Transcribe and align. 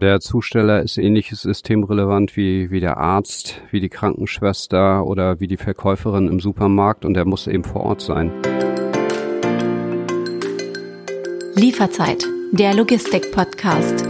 Der 0.00 0.20
Zusteller 0.20 0.80
ist 0.80 0.96
ähnliches 0.96 1.42
systemrelevant 1.42 2.36
wie, 2.36 2.70
wie 2.70 2.78
der 2.78 2.98
Arzt, 2.98 3.60
wie 3.72 3.80
die 3.80 3.88
Krankenschwester 3.88 5.04
oder 5.04 5.40
wie 5.40 5.48
die 5.48 5.56
Verkäuferin 5.56 6.28
im 6.28 6.38
Supermarkt 6.38 7.04
und 7.04 7.16
er 7.16 7.24
muss 7.24 7.48
eben 7.48 7.64
vor 7.64 7.80
Ort 7.80 8.00
sein. 8.00 8.30
Lieferzeit, 11.56 12.24
der 12.52 12.74
Logistik-Podcast. 12.74 14.06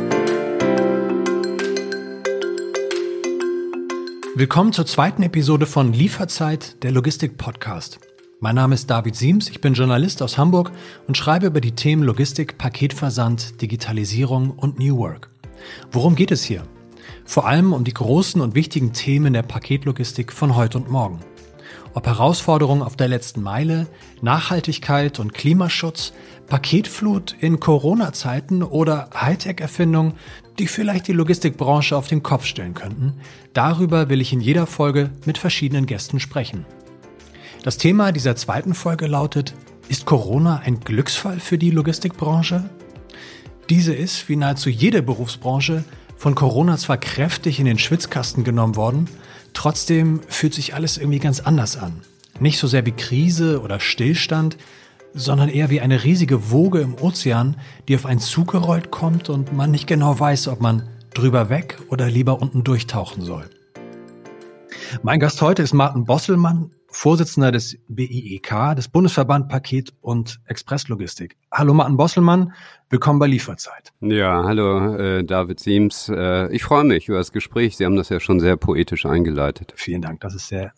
Willkommen 4.35 4.75
zur 4.75 4.85
zweiten 4.85 5.23
Episode 5.23 5.65
von 5.65 5.95
Lieferzeit, 5.95 6.83
der 6.83 6.93
Logistik-Podcast. 6.93 7.99
Mein 8.41 8.57
Name 8.57 8.75
ist 8.75 8.91
David 8.91 9.17
Siems, 9.17 9.49
ich 9.49 9.63
bin 9.63 9.73
Journalist 9.73 10.21
aus 10.21 10.37
Hamburg 10.37 10.71
und 11.07 11.17
schreibe 11.17 11.47
über 11.47 11.63
die 11.63 11.73
Themen 11.73 12.03
Logistik, 12.03 12.59
Paketversand, 12.59 13.63
Digitalisierung 13.63 14.51
und 14.51 14.79
New 14.79 14.99
Work. 14.99 15.31
Worum 15.93 16.15
geht 16.15 16.31
es 16.31 16.43
hier? 16.43 16.63
Vor 17.25 17.47
allem 17.47 17.73
um 17.73 17.85
die 17.85 17.95
großen 17.95 18.41
und 18.41 18.55
wichtigen 18.55 18.93
Themen 18.93 19.33
der 19.33 19.43
Paketlogistik 19.43 20.33
von 20.33 20.57
heute 20.57 20.79
und 20.79 20.91
morgen. 20.91 21.21
Ob 21.95 22.07
Herausforderungen 22.07 22.83
auf 22.83 22.97
der 22.97 23.09
letzten 23.09 23.43
Meile, 23.43 23.87
Nachhaltigkeit 24.23 25.19
und 25.19 25.35
Klimaschutz, 25.35 26.13
Paketflut 26.47 27.35
in 27.41 27.61
Corona-Zeiten 27.61 28.63
oder 28.63 29.11
Hightech-Erfindungen, 29.15 30.15
die 30.59 30.67
vielleicht 30.67 31.09
die 31.09 31.13
Logistikbranche 31.13 31.97
auf 31.97 32.09
den 32.09 32.23
Kopf 32.23 32.45
stellen 32.45 32.75
könnten, 32.75 33.15
darüber 33.53 34.09
will 34.09 34.21
ich 34.21 34.33
in 34.33 34.41
jeder 34.41 34.67
Folge 34.67 35.11
mit 35.25 35.39
verschiedenen 35.39 35.87
Gästen 35.87 36.21
sprechen. 36.21 36.67
Das 37.63 37.79
Thema 37.79 38.13
dieser 38.13 38.37
zweiten 38.37 38.75
Folge 38.75 39.07
lautet, 39.07 39.55
ist 39.89 40.07
Corona 40.07 40.63
ein 40.65 40.81
Glücksfall 40.81 41.41
für 41.41 41.59
die 41.59 41.71
Logistikbranche? 41.71 42.71
Diese 43.71 43.95
ist, 43.95 44.29
wie 44.31 44.37
nahezu 44.37 44.71
jede 44.71 45.03
Berufsbranche, 45.03 45.85
von 46.17 46.35
Corona 46.35 46.79
zwar 46.79 46.97
kräftig 46.97 47.61
in 47.61 47.67
den 47.67 47.79
Schwitzkasten 47.79 48.43
genommen 48.43 48.77
worden, 48.77 49.09
trotzdem 49.53 50.21
fühlt 50.27 50.55
sich 50.55 50.75
alles 50.75 50.97
irgendwie 50.97 51.19
ganz 51.19 51.41
anders 51.41 51.77
an. 51.77 52.01
Nicht 52.41 52.59
so 52.59 52.67
sehr 52.67 52.87
wie 52.87 52.93
Krise 52.93 53.61
oder 53.61 53.79
Stillstand, 53.79 54.57
sondern 55.13 55.51
eher 55.51 55.69
wie 55.69 55.83
eine 55.83 56.03
riesige 56.03 56.51
Woge 56.51 56.81
im 56.81 56.95
Ozean, 56.95 57.57
die 57.89 57.95
auf 57.95 58.07
einen 58.07 58.21
zugerollt 58.21 58.91
kommt 58.91 59.29
und 59.29 59.53
man 59.53 59.71
nicht 59.71 59.87
genau 59.87 60.19
weiß, 60.19 60.49
ob 60.49 60.61
man 60.61 60.89
drüber 61.13 61.51
weg 61.51 61.79
oder 61.91 62.09
lieber 62.09 62.41
unten 62.41 62.65
durchtauchen 62.65 63.23
soll. 63.23 63.51
Mein 65.03 65.21
Gast 65.21 65.43
heute 65.43 65.63
ist 65.63 65.75
Martin 65.75 66.05
Bosselmann, 66.05 66.71
Vorsitzender 66.99 67.53
des 67.53 67.79
BIEK, 67.87 68.75
des 68.75 68.89
Bundesverband 68.89 69.49
Paket 69.49 69.93
und 70.01 70.41
Expresslogistik. 70.47 71.37
Hallo 71.53 71.73
Martin 71.73 71.97
Bosselmann, 71.97 72.53
willkommen 72.91 73.21
bei 73.21 73.29
Lieferzeit. 73.29 73.93
Ja, 74.01 74.43
hallo 74.43 74.97
äh, 74.97 75.23
David 75.23 75.61
Siems. 75.61 76.09
Äh, 76.09 76.53
ich 76.53 76.65
freue 76.65 76.83
mich 76.83 77.07
über 77.07 77.19
das 77.19 77.31
Gespräch. 77.31 77.77
Sie 77.77 77.85
haben 77.85 77.95
das 77.95 78.09
ja 78.09 78.19
schon 78.19 78.41
sehr 78.41 78.57
poetisch 78.57 79.07
eingeleitet. 79.07 79.75
Vielen 79.77 80.03
Dank, 80.03 80.19
das 80.23 80.35
ist 80.35 80.49
sehr 80.49 80.73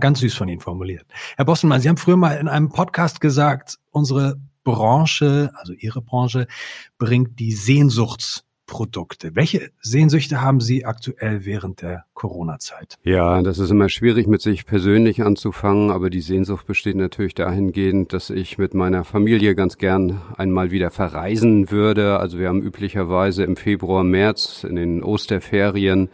ganz 0.00 0.18
süß 0.18 0.34
von 0.34 0.48
Ihnen 0.48 0.58
formuliert. 0.60 1.06
Herr 1.36 1.44
Bosselmann, 1.44 1.80
Sie 1.80 1.88
haben 1.88 1.96
früher 1.96 2.16
mal 2.16 2.38
in 2.38 2.48
einem 2.48 2.70
Podcast 2.70 3.20
gesagt, 3.20 3.76
unsere 3.92 4.40
Branche, 4.64 5.52
also 5.54 5.74
Ihre 5.74 6.02
Branche, 6.02 6.48
bringt 6.98 7.38
die 7.38 7.52
Sehnsuchts 7.52 8.44
Produkte. 8.72 9.36
Welche 9.36 9.68
Sehnsüchte 9.82 10.40
haben 10.40 10.60
Sie 10.60 10.86
aktuell 10.86 11.44
während 11.44 11.82
der 11.82 12.06
Corona-Zeit? 12.14 12.96
Ja, 13.04 13.42
das 13.42 13.58
ist 13.58 13.68
immer 13.68 13.90
schwierig, 13.90 14.26
mit 14.26 14.40
sich 14.40 14.64
persönlich 14.64 15.22
anzufangen, 15.22 15.90
aber 15.90 16.08
die 16.08 16.22
Sehnsucht 16.22 16.66
besteht 16.66 16.96
natürlich 16.96 17.34
dahingehend, 17.34 18.14
dass 18.14 18.30
ich 18.30 18.56
mit 18.56 18.72
meiner 18.72 19.04
Familie 19.04 19.54
ganz 19.54 19.76
gern 19.76 20.22
einmal 20.38 20.70
wieder 20.70 20.90
verreisen 20.90 21.70
würde. 21.70 22.18
Also 22.18 22.38
wir 22.38 22.48
haben 22.48 22.62
üblicherweise 22.62 23.44
im 23.44 23.56
Februar, 23.56 24.04
März 24.04 24.64
in 24.66 24.76
den 24.76 25.02
Osterferien 25.02 26.08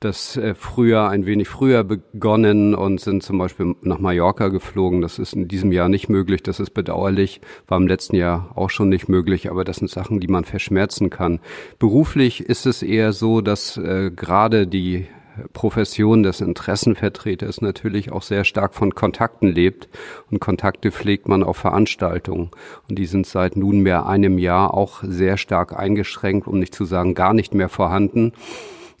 das 0.00 0.36
äh, 0.36 0.54
früher 0.54 1.08
ein 1.08 1.26
wenig 1.26 1.48
früher 1.48 1.82
begonnen 1.82 2.74
und 2.74 3.00
sind 3.00 3.22
zum 3.22 3.38
Beispiel 3.38 3.74
nach 3.82 3.98
Mallorca 3.98 4.48
geflogen. 4.48 5.00
Das 5.00 5.18
ist 5.18 5.32
in 5.32 5.48
diesem 5.48 5.72
Jahr 5.72 5.88
nicht 5.88 6.08
möglich. 6.08 6.42
Das 6.42 6.60
ist 6.60 6.70
bedauerlich. 6.70 7.40
War 7.66 7.78
im 7.78 7.88
letzten 7.88 8.14
Jahr 8.14 8.52
auch 8.54 8.70
schon 8.70 8.88
nicht 8.88 9.08
möglich. 9.08 9.50
Aber 9.50 9.64
das 9.64 9.76
sind 9.76 9.90
Sachen, 9.90 10.20
die 10.20 10.28
man 10.28 10.44
verschmerzen 10.44 11.10
kann. 11.10 11.40
Beruflich 11.80 12.40
ist 12.40 12.66
es 12.66 12.82
eher 12.82 13.12
so, 13.12 13.40
dass 13.40 13.76
äh, 13.76 14.12
gerade 14.14 14.68
die 14.68 15.06
Profession 15.52 16.22
des 16.22 16.40
Interessenvertreters 16.40 17.60
natürlich 17.60 18.12
auch 18.12 18.22
sehr 18.22 18.44
stark 18.44 18.74
von 18.74 18.94
Kontakten 18.94 19.48
lebt. 19.48 19.88
Und 20.30 20.38
Kontakte 20.38 20.92
pflegt 20.92 21.26
man 21.26 21.42
auf 21.42 21.56
Veranstaltungen. 21.56 22.50
Und 22.88 22.98
die 22.98 23.06
sind 23.06 23.26
seit 23.26 23.56
nunmehr 23.56 24.06
einem 24.06 24.38
Jahr 24.38 24.74
auch 24.74 25.02
sehr 25.02 25.36
stark 25.38 25.76
eingeschränkt, 25.76 26.46
um 26.46 26.60
nicht 26.60 26.74
zu 26.74 26.84
sagen 26.84 27.14
gar 27.14 27.34
nicht 27.34 27.52
mehr 27.52 27.68
vorhanden. 27.68 28.32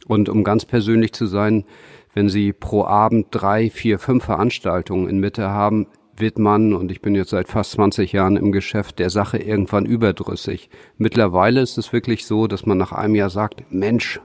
Und 0.08 0.28
um 0.28 0.42
ganz 0.42 0.64
persönlich 0.64 1.12
zu 1.12 1.26
sein, 1.26 1.64
wenn 2.14 2.28
Sie 2.28 2.52
pro 2.52 2.84
Abend 2.84 3.28
drei, 3.30 3.70
vier, 3.70 4.00
fünf 4.00 4.24
Veranstaltungen 4.24 5.08
in 5.08 5.20
Mitte 5.20 5.50
haben, 5.50 5.86
wird 6.16 6.38
man, 6.38 6.74
und 6.74 6.90
ich 6.90 7.00
bin 7.00 7.14
jetzt 7.14 7.30
seit 7.30 7.46
fast 7.46 7.72
20 7.72 8.12
Jahren 8.12 8.36
im 8.36 8.50
Geschäft, 8.50 8.98
der 8.98 9.10
Sache 9.10 9.38
irgendwann 9.38 9.86
überdrüssig. 9.86 10.68
Mittlerweile 10.96 11.60
ist 11.60 11.78
es 11.78 11.92
wirklich 11.92 12.26
so, 12.26 12.48
dass 12.48 12.66
man 12.66 12.76
nach 12.76 12.90
einem 12.90 13.14
Jahr 13.14 13.30
sagt, 13.30 13.70
Mensch, 13.70 14.20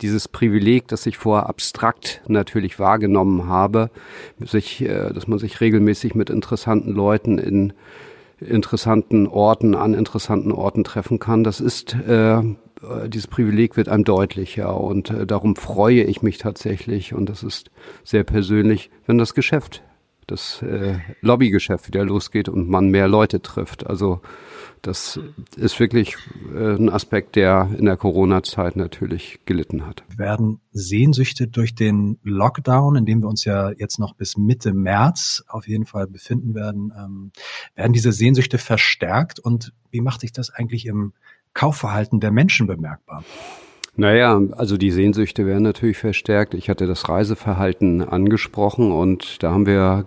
dieses 0.00 0.28
Privileg, 0.28 0.88
das 0.88 1.06
ich 1.06 1.18
vorher 1.18 1.48
abstrakt 1.48 2.22
natürlich 2.28 2.78
wahrgenommen 2.78 3.48
habe, 3.48 3.90
sich, 4.38 4.80
äh, 4.82 5.12
dass 5.12 5.26
man 5.26 5.38
sich 5.38 5.60
regelmäßig 5.60 6.14
mit 6.14 6.30
interessanten 6.30 6.92
Leuten 6.92 7.38
in 7.38 7.72
interessanten 8.40 9.26
Orten, 9.26 9.74
an 9.74 9.94
interessanten 9.94 10.52
Orten 10.52 10.84
treffen 10.84 11.18
kann, 11.18 11.42
das 11.42 11.60
ist 11.60 11.94
äh, 11.94 12.40
dieses 13.08 13.26
Privileg 13.26 13.76
wird 13.76 13.88
einem 13.88 14.04
deutlicher 14.04 14.78
und 14.80 15.10
äh, 15.10 15.26
darum 15.26 15.56
freue 15.56 16.02
ich 16.02 16.22
mich 16.22 16.38
tatsächlich 16.38 17.14
und 17.14 17.28
das 17.28 17.42
ist 17.42 17.70
sehr 18.04 18.24
persönlich, 18.24 18.90
wenn 19.06 19.18
das 19.18 19.34
Geschäft, 19.34 19.82
das 20.26 20.62
äh, 20.62 20.98
Lobbygeschäft 21.20 21.88
wieder 21.88 22.04
losgeht 22.04 22.48
und 22.48 22.68
man 22.68 22.90
mehr 22.90 23.08
Leute 23.08 23.40
trifft. 23.40 23.86
Also 23.86 24.20
das 24.82 25.18
ist 25.56 25.80
wirklich 25.80 26.16
äh, 26.54 26.76
ein 26.76 26.90
Aspekt, 26.90 27.34
der 27.34 27.68
in 27.76 27.86
der 27.86 27.96
Corona-Zeit 27.96 28.76
natürlich 28.76 29.40
gelitten 29.46 29.86
hat. 29.86 30.04
Werden 30.16 30.60
Sehnsüchte 30.70 31.48
durch 31.48 31.74
den 31.74 32.18
Lockdown, 32.22 32.96
in 32.96 33.06
dem 33.06 33.22
wir 33.22 33.28
uns 33.28 33.44
ja 33.44 33.70
jetzt 33.72 33.98
noch 33.98 34.14
bis 34.14 34.36
Mitte 34.36 34.72
März 34.72 35.44
auf 35.48 35.66
jeden 35.66 35.86
Fall 35.86 36.06
befinden 36.06 36.54
werden, 36.54 36.92
ähm, 36.96 37.32
werden 37.74 37.92
diese 37.92 38.12
Sehnsüchte 38.12 38.58
verstärkt 38.58 39.40
und 39.40 39.72
wie 39.90 40.00
macht 40.00 40.20
sich 40.20 40.32
das 40.32 40.50
eigentlich 40.50 40.86
im 40.86 41.14
Kaufverhalten 41.58 42.20
der 42.20 42.30
Menschen 42.30 42.68
bemerkbar? 42.68 43.24
Naja, 43.96 44.40
also 44.52 44.76
die 44.76 44.92
Sehnsüchte 44.92 45.44
werden 45.44 45.64
natürlich 45.64 45.98
verstärkt. 45.98 46.54
Ich 46.54 46.70
hatte 46.70 46.86
das 46.86 47.08
Reiseverhalten 47.08 48.00
angesprochen 48.00 48.92
und 48.92 49.42
da 49.42 49.50
haben 49.50 49.66
wir 49.66 50.06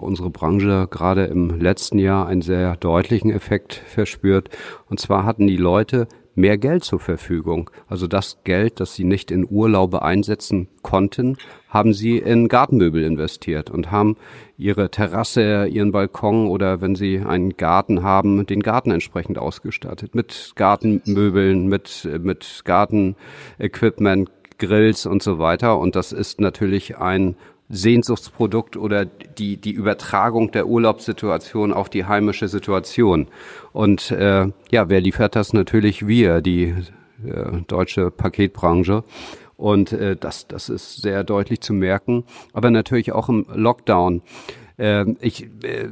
unsere 0.00 0.28
Branche 0.30 0.88
gerade 0.90 1.26
im 1.26 1.60
letzten 1.60 2.00
Jahr 2.00 2.26
einen 2.26 2.42
sehr 2.42 2.74
deutlichen 2.74 3.30
Effekt 3.30 3.74
verspürt. 3.74 4.50
Und 4.88 4.98
zwar 4.98 5.24
hatten 5.24 5.46
die 5.46 5.56
Leute 5.56 6.08
mehr 6.38 6.56
Geld 6.56 6.84
zur 6.84 7.00
Verfügung. 7.00 7.68
Also 7.88 8.06
das 8.06 8.38
Geld, 8.44 8.80
das 8.80 8.94
sie 8.94 9.04
nicht 9.04 9.30
in 9.30 9.46
Urlaube 9.48 10.02
einsetzen 10.02 10.68
konnten, 10.82 11.36
haben 11.68 11.92
sie 11.92 12.18
in 12.18 12.48
Gartenmöbel 12.48 13.02
investiert 13.02 13.70
und 13.70 13.90
haben 13.90 14.16
ihre 14.56 14.90
Terrasse, 14.90 15.66
ihren 15.66 15.92
Balkon 15.92 16.46
oder 16.46 16.80
wenn 16.80 16.94
sie 16.94 17.18
einen 17.18 17.56
Garten 17.56 18.02
haben, 18.02 18.46
den 18.46 18.62
Garten 18.62 18.92
entsprechend 18.92 19.36
ausgestattet 19.36 20.14
mit 20.14 20.52
Gartenmöbeln, 20.54 21.66
mit, 21.66 22.08
mit 22.22 22.62
Gartenequipment, 22.64 24.30
Grills 24.58 25.06
und 25.06 25.22
so 25.22 25.38
weiter. 25.38 25.78
Und 25.78 25.96
das 25.96 26.12
ist 26.12 26.40
natürlich 26.40 26.98
ein 26.98 27.36
Sehnsuchtsprodukt 27.68 28.76
oder 28.76 29.04
die, 29.04 29.56
die 29.58 29.72
Übertragung 29.72 30.50
der 30.52 30.66
Urlaubssituation 30.66 31.72
auf 31.72 31.90
die 31.90 32.06
heimische 32.06 32.48
Situation. 32.48 33.28
Und 33.72 34.10
äh, 34.10 34.46
ja, 34.70 34.88
wer 34.88 35.00
liefert 35.00 35.36
das? 35.36 35.52
Natürlich 35.52 36.06
wir, 36.06 36.40
die 36.40 36.74
äh, 37.24 37.60
deutsche 37.66 38.10
Paketbranche. 38.10 39.04
Und 39.56 39.92
äh, 39.92 40.16
das, 40.16 40.46
das 40.46 40.68
ist 40.68 41.02
sehr 41.02 41.24
deutlich 41.24 41.60
zu 41.60 41.72
merken. 41.72 42.24
Aber 42.52 42.70
natürlich 42.70 43.12
auch 43.12 43.28
im 43.28 43.44
Lockdown. 43.52 44.22
Äh, 44.78 45.04
ich, 45.20 45.44
äh, 45.62 45.88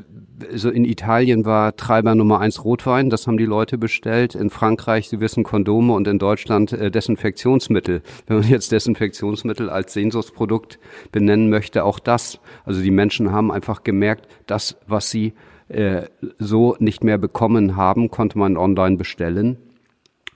so 0.54 0.70
in 0.70 0.84
Italien 0.84 1.44
war 1.44 1.76
Treiber 1.76 2.14
Nummer 2.14 2.40
eins 2.40 2.64
Rotwein, 2.64 3.10
das 3.10 3.26
haben 3.26 3.36
die 3.36 3.44
Leute 3.44 3.78
bestellt. 3.78 4.34
In 4.34 4.50
Frankreich, 4.50 5.08
Sie 5.08 5.20
wissen, 5.20 5.44
Kondome 5.44 5.92
und 5.92 6.06
in 6.08 6.18
Deutschland 6.18 6.72
äh, 6.72 6.90
Desinfektionsmittel. 6.90 8.02
Wenn 8.26 8.38
man 8.38 8.48
jetzt 8.48 8.72
Desinfektionsmittel 8.72 9.68
als 9.68 9.92
Sehnsuchtsprodukt 9.92 10.78
benennen 11.12 11.50
möchte, 11.50 11.84
auch 11.84 11.98
das. 11.98 12.40
Also 12.64 12.80
die 12.80 12.90
Menschen 12.90 13.32
haben 13.32 13.50
einfach 13.50 13.82
gemerkt, 13.82 14.28
das, 14.46 14.76
was 14.86 15.10
sie 15.10 15.34
äh, 15.68 16.02
so 16.38 16.76
nicht 16.78 17.02
mehr 17.02 17.18
bekommen 17.18 17.76
haben, 17.76 18.10
konnte 18.10 18.38
man 18.38 18.56
online 18.56 18.96
bestellen. 18.96 19.58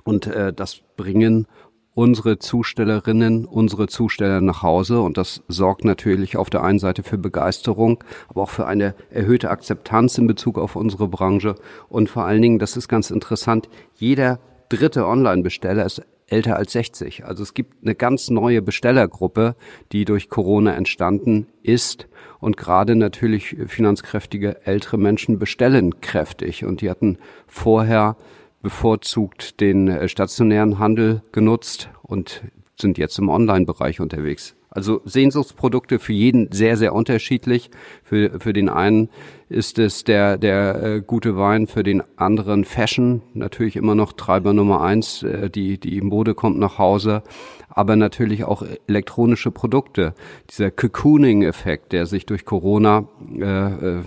Und 0.03 0.27
äh, 0.27 0.53
das 0.53 0.81
bringen 0.97 1.47
unsere 1.95 2.39
Zustellerinnen, 2.39 3.45
unsere 3.45 3.89
Zusteller 3.89 4.41
nach 4.41 4.63
Hause 4.63 5.01
und 5.01 5.19
das 5.19 5.43
sorgt 5.49 5.85
natürlich 5.85 6.37
auf 6.37 6.51
der 6.51 6.63
einen 6.63 6.79
Seite 6.79 7.03
für 7.03 7.19
Begeisterung, 7.19 8.03
aber 8.29 8.43
auch 8.43 8.51
für 8.51 8.67
eine 8.67 8.95
erhöhte 9.11 9.51
Akzeptanz 9.51 10.17
in 10.19 10.27
Bezug 10.27 10.59
auf 10.59 10.77
unsere 10.77 11.09
Branche 11.09 11.57
und 11.89 12.09
vor 12.09 12.25
allen 12.25 12.43
Dingen, 12.43 12.59
das 12.59 12.77
ist 12.77 12.89
ganz 12.89 13.11
interessant, 13.11 13.69
jeder 13.95 14.39
dritte 14.69 15.07
Online-Besteller 15.07 15.85
ist 15.85 16.03
älter 16.31 16.57
als 16.57 16.73
60. 16.73 17.25
Also 17.25 17.43
es 17.43 17.55
gibt 17.55 17.83
eine 17.83 17.95
ganz 17.95 18.31
neue 18.31 18.63
Bestellergruppe, 18.63 19.57
die 19.93 20.05
durch 20.05 20.29
Corona 20.29 20.75
entstanden 20.75 21.49
ist. 21.63 22.09
Und 22.39 22.57
gerade 22.57 22.97
natürlich 22.97 23.57
finanzkräftige 23.67 24.65
ältere 24.65 24.97
Menschen 24.97 25.39
bestellen 25.39 26.01
kräftig. 26.01 26.65
Und 26.65 26.81
die 26.81 26.89
hatten 26.89 27.19
vorher 27.47 28.17
bevorzugt 28.63 29.61
den 29.61 29.89
äh, 29.89 30.09
stationären 30.09 30.79
Handel 30.79 31.23
genutzt 31.33 31.91
und 32.03 32.43
sind 32.79 32.99
jetzt 32.99 33.19
im 33.19 33.29
Online-Bereich 33.29 34.01
unterwegs. 34.01 34.57
Also 34.73 35.01
Sehnsuchtsprodukte 35.05 35.99
für 35.99 36.13
jeden 36.13 36.53
sehr, 36.53 36.77
sehr 36.77 36.95
unterschiedlich. 36.95 37.71
Für, 38.05 38.39
für 38.39 38.53
den 38.53 38.69
einen 38.69 39.09
ist 39.49 39.81
es 39.81 40.05
der, 40.05 40.39
der 40.39 40.83
äh, 40.83 41.03
gute 41.05 41.37
Wein, 41.37 41.67
für 41.67 41.83
den 41.83 42.05
anderen 42.17 42.65
Fashion, 42.65 43.23
natürlich 43.35 43.75
immer 43.75 43.97
noch 43.97 44.13
Treiber 44.13 44.53
Nummer 44.53 44.81
eins. 44.81 45.25
Äh, 45.25 45.51
die, 45.51 45.79
die 45.79 46.01
Mode 46.01 46.35
kommt 46.35 46.59
nach 46.59 46.79
Hause, 46.79 47.25
aber 47.69 47.97
natürlich 47.97 48.45
auch 48.45 48.63
elektronische 48.87 49.51
Produkte. 49.51 50.15
Dieser 50.51 50.71
Cocooning-Effekt, 50.71 51.91
der 51.91 52.07
sich 52.07 52.25
durch 52.25 52.45
Corona 52.45 53.09
äh, 53.41 53.45
äh 53.45 54.03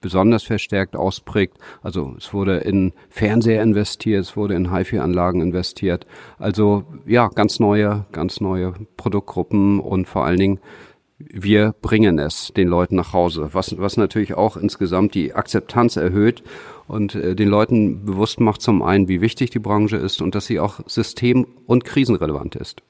besonders 0.00 0.42
verstärkt 0.42 0.96
ausprägt. 0.96 1.58
Also 1.82 2.14
es 2.18 2.32
wurde 2.32 2.58
in 2.58 2.92
Fernseher 3.08 3.62
investiert, 3.62 4.22
es 4.22 4.36
wurde 4.36 4.54
in 4.54 4.72
HiFi-Anlagen 4.72 5.40
investiert. 5.40 6.06
Also 6.38 6.84
ja, 7.06 7.28
ganz 7.28 7.60
neue, 7.60 8.06
ganz 8.12 8.40
neue 8.40 8.74
Produktgruppen 8.96 9.80
und 9.80 10.06
vor 10.08 10.24
allen 10.24 10.38
Dingen 10.38 10.60
wir 11.18 11.74
bringen 11.82 12.20
es 12.20 12.52
den 12.56 12.68
Leuten 12.68 12.94
nach 12.94 13.12
Hause, 13.12 13.50
was, 13.52 13.76
was 13.76 13.96
natürlich 13.96 14.34
auch 14.34 14.56
insgesamt 14.56 15.14
die 15.14 15.34
Akzeptanz 15.34 15.96
erhöht 15.96 16.44
und 16.86 17.16
äh, 17.16 17.34
den 17.34 17.48
Leuten 17.48 18.04
bewusst 18.04 18.38
macht 18.38 18.62
zum 18.62 18.82
einen, 18.82 19.08
wie 19.08 19.20
wichtig 19.20 19.50
die 19.50 19.58
Branche 19.58 19.96
ist 19.96 20.22
und 20.22 20.36
dass 20.36 20.46
sie 20.46 20.60
auch 20.60 20.80
system- 20.86 21.46
und 21.66 21.84
krisenrelevant 21.84 22.54
ist 22.54 22.82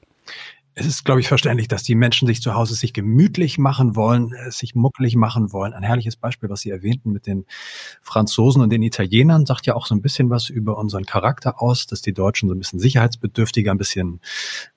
es 0.75 0.85
ist, 0.85 1.03
glaube 1.03 1.19
ich, 1.19 1.27
verständlich, 1.27 1.67
dass 1.67 1.83
die 1.83 1.95
Menschen 1.95 2.27
sich 2.27 2.41
zu 2.41 2.53
Hause 2.53 2.75
sich 2.75 2.93
gemütlich 2.93 3.57
machen 3.57 3.95
wollen, 3.95 4.33
äh, 4.33 4.51
sich 4.51 4.75
muckelig 4.75 5.15
machen 5.15 5.51
wollen. 5.51 5.73
Ein 5.73 5.83
herrliches 5.83 6.15
Beispiel, 6.15 6.49
was 6.49 6.61
Sie 6.61 6.69
erwähnten 6.69 7.11
mit 7.11 7.27
den 7.27 7.45
Franzosen 8.01 8.61
und 8.61 8.69
den 8.69 8.83
Italienern, 8.83 9.45
sagt 9.45 9.65
ja 9.65 9.75
auch 9.75 9.85
so 9.85 9.95
ein 9.95 10.01
bisschen 10.01 10.29
was 10.29 10.49
über 10.49 10.77
unseren 10.77 11.05
Charakter 11.05 11.61
aus, 11.61 11.87
dass 11.87 12.01
die 12.01 12.13
Deutschen 12.13 12.49
so 12.49 12.55
ein 12.55 12.59
bisschen 12.59 12.79
sicherheitsbedürftiger, 12.79 13.71
ein 13.71 13.77
bisschen 13.77 14.21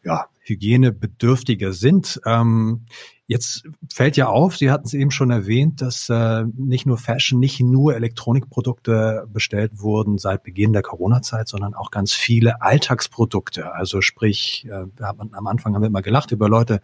ja, 0.05 0.27
hygienebedürftiger 0.41 1.73
sind. 1.73 2.21
Ähm, 2.27 2.87
Jetzt 3.33 3.63
fällt 3.91 4.19
ja 4.19 4.27
auf, 4.27 4.59
Sie 4.59 4.71
hatten 4.71 4.85
es 4.85 4.93
eben 4.93 5.11
schon 5.11 5.31
erwähnt, 5.31 5.81
dass 5.81 6.11
äh, 6.11 6.45
nicht 6.55 6.85
nur 6.85 6.99
Fashion, 6.99 7.41
nicht 7.41 7.61
nur 7.61 7.95
Elektronikprodukte 7.95 9.27
bestellt 9.33 9.81
wurden 9.81 10.19
seit 10.19 10.43
Beginn 10.43 10.75
der 10.75 10.83
Corona-Zeit, 10.83 11.49
sondern 11.49 11.73
auch 11.73 11.91
ganz 11.91 12.13
viele 12.13 12.61
Alltagsprodukte. 12.61 13.73
Also 13.73 14.03
sprich, 14.03 14.67
äh, 14.69 14.85
am 15.01 15.47
Anfang 15.47 15.75
haben 15.75 15.81
wir 15.81 15.87
immer 15.87 16.03
gelacht 16.03 16.31
über 16.33 16.47
Leute, 16.47 16.83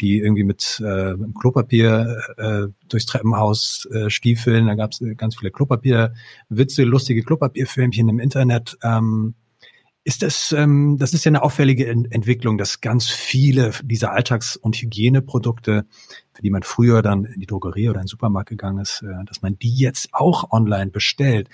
die 0.00 0.20
irgendwie 0.20 0.44
mit, 0.44 0.82
äh, 0.82 1.12
mit 1.16 1.34
Klopapier 1.38 2.22
äh, 2.38 2.62
durchs 2.88 3.04
Treppenhaus 3.04 3.86
äh, 3.92 4.08
stiefeln. 4.08 4.68
Da 4.68 4.76
gab 4.76 4.92
es 4.92 5.02
ganz 5.18 5.36
viele 5.36 5.50
Klopapierwitze, 5.50 6.84
lustige 6.84 7.22
Klopapierfilmchen 7.22 8.08
im 8.08 8.20
Internet. 8.20 8.78
Ähm, 8.82 9.34
ist 10.04 10.22
das, 10.22 10.52
ähm, 10.52 10.98
das 10.98 11.14
ist 11.14 11.24
ja 11.24 11.30
eine 11.30 11.42
auffällige 11.42 11.88
Entwicklung, 11.88 12.58
dass 12.58 12.82
ganz 12.82 13.08
viele 13.08 13.72
dieser 13.82 14.12
Alltags- 14.12 14.56
und 14.56 14.76
Hygieneprodukte, 14.76 15.86
für 16.32 16.42
die 16.42 16.50
man 16.50 16.62
früher 16.62 17.00
dann 17.00 17.24
in 17.24 17.40
die 17.40 17.46
Drogerie 17.46 17.88
oder 17.88 18.00
in 18.00 18.04
den 18.04 18.08
Supermarkt 18.08 18.50
gegangen 18.50 18.78
ist, 18.78 19.02
äh, 19.02 19.24
dass 19.24 19.40
man 19.40 19.58
die 19.58 19.74
jetzt 19.74 20.10
auch 20.12 20.50
online 20.52 20.90
bestellt. 20.90 21.48